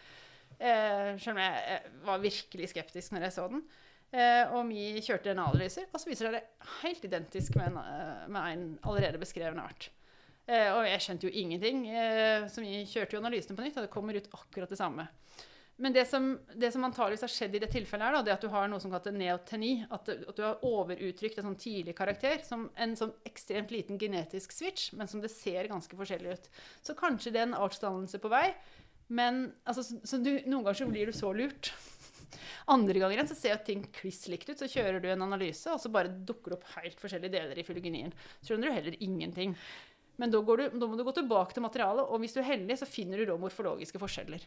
[0.56, 3.66] Eh, selv om jeg, jeg var virkelig skeptisk når jeg så den.
[4.14, 7.78] Eh, og vi kjørte en analyser, og så viser det seg helt identisk med en,
[7.82, 9.90] eh, med en allerede beskreven art.
[10.46, 11.86] Eh, og jeg skjønte jo ingenting,
[12.46, 15.08] så vi kjørte jo analysene på nytt, og det kommer ut akkurat det samme.
[15.76, 18.38] Men det som, det som antageligvis har skjedd i det tilfellet, her, da, det er
[18.38, 19.84] at du har noe som kalles neoteni.
[19.92, 24.54] At, at du har overuttrykt en sånn tidlig karakter som en sånn ekstremt liten genetisk
[24.56, 26.48] switch, men som det ser ganske forskjellig ut.
[26.80, 28.46] Så kanskje det er en artsdannelse på vei,
[29.12, 31.74] men altså, så, så du, noen ganger så blir du så lurt.
[32.72, 35.82] Andre ganger igjen så ser ting kliss likt ut, så kjører du en analyse, og
[35.82, 38.14] så bare dukker det opp helt forskjellige deler i fylogenien.
[38.40, 39.54] Så skjønner du heller ingenting.
[40.16, 42.78] Men da, du, da må du gå tilbake til materialet, og hvis du er heldig,
[42.80, 44.44] så finner du da morfologiske forskjeller.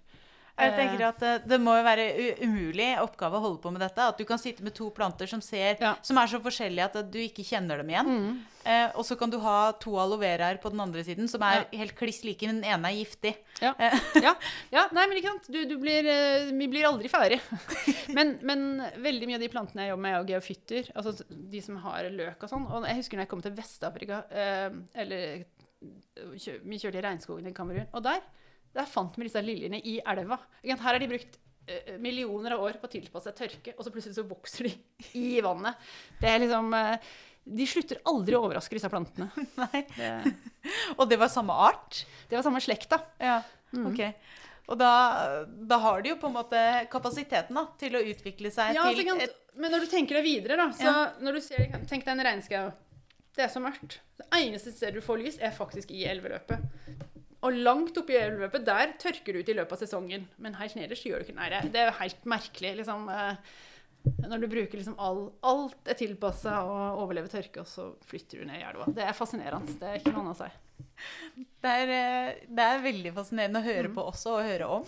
[0.60, 2.06] Jeg tenker at det, det må jo være
[2.44, 4.08] umulig oppgave å holde på med dette.
[4.12, 5.94] At du kan sitte med to planter som, ser, Ja.
[6.02, 8.42] som er så forskjellige at du ikke kjenner dem igjen.
[8.68, 11.64] Eh, og så kan du ha to aloe veraer på den andre siden som er
[11.72, 13.32] helt kliss like, men den ene er giftig.
[13.64, 13.72] Ja.
[14.26, 14.34] ja.
[14.74, 15.48] ja nei, men ikke sant.
[15.54, 17.40] Du, du blir, eh, vi blir aldri ferdig.
[18.18, 20.88] Men, men veldig mye av de plantene jeg jobber med, er jo geofytter.
[20.98, 22.66] Altså de som har løk og sånn.
[22.68, 24.68] Og jeg husker når jeg kom til Vest-Afrika, eh,
[25.04, 28.20] eller eh, Vi kjørte i regnskogen i Kamerun, og der,
[28.76, 30.38] der fant vi disse liljene i elva.
[30.64, 33.94] Her har de brukt eh, millioner av år på å tilpasse seg tørke, og så
[33.94, 34.74] plutselig så vokser de
[35.20, 35.76] i vannet.
[36.22, 37.10] Det er liksom eh,
[37.50, 39.30] De slutter aldri å overraske disse plantene.
[39.64, 39.86] Nei.
[39.96, 40.12] Det,
[40.98, 42.04] Og det var samme art?
[42.30, 43.02] det var samme slekta.
[43.18, 43.40] Ja.
[43.86, 44.04] Ok.
[44.70, 44.90] Og da,
[45.50, 46.60] da har de jo på en måte
[46.94, 50.60] kapasiteten da, til å utvikle seg Ja, til et Men når du tenker deg videre,
[50.62, 51.00] da så Ja.
[51.26, 52.68] når du ser, Tenk deg en regnskau.
[53.34, 53.98] Det er så mørkt.
[54.20, 56.62] Det eneste stedet du får lys, er faktisk i elveløpet.
[57.48, 60.26] Og langt oppi elveløpet, der tørker det ut i løpet av sesongen.
[60.44, 63.06] Men helt nederst gjør du ikke nære det, det er jo helt merkelig, liksom.
[63.10, 63.36] eh,
[64.28, 68.46] Når du bruker liksom all, alt er tilpassa å overleve tørke, og så flytter du
[68.48, 68.86] ned i elva.
[68.96, 69.76] Det er fascinerende.
[69.80, 70.52] Det er ikke noe annet å si.
[71.64, 73.96] Det er, eh, det er veldig fascinerende å høre Mm.
[73.96, 74.86] på også, og høre om.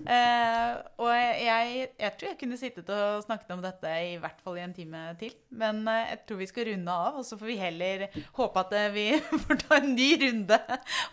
[0.00, 0.70] Eh,
[1.02, 4.64] og jeg, jeg tror jeg kunne sittet og snakket om dette i hvert fall i
[4.64, 5.34] en time til.
[5.52, 8.06] Men eh, jeg tror vi skal runde av, og så får vi heller
[8.38, 9.06] håpe at eh, vi
[9.44, 10.60] får ta en ny runde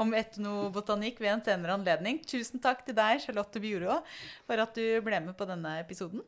[0.03, 2.21] om etnobotanikk ved en senere anledning.
[2.27, 3.99] Tusen takk til deg, Charlotte Bjurå,
[4.47, 6.23] for at du ble med på denne episoden.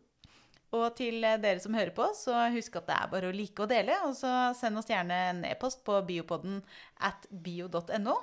[0.75, 3.65] Og til eh, dere som hører på, så husk at det er bare å like
[3.65, 3.97] og dele.
[4.05, 6.61] Og så send oss gjerne en e-post på biopodden
[7.09, 8.19] at bio.no.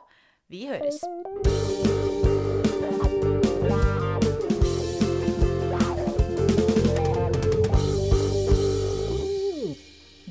[0.47, 1.03] Vi høres.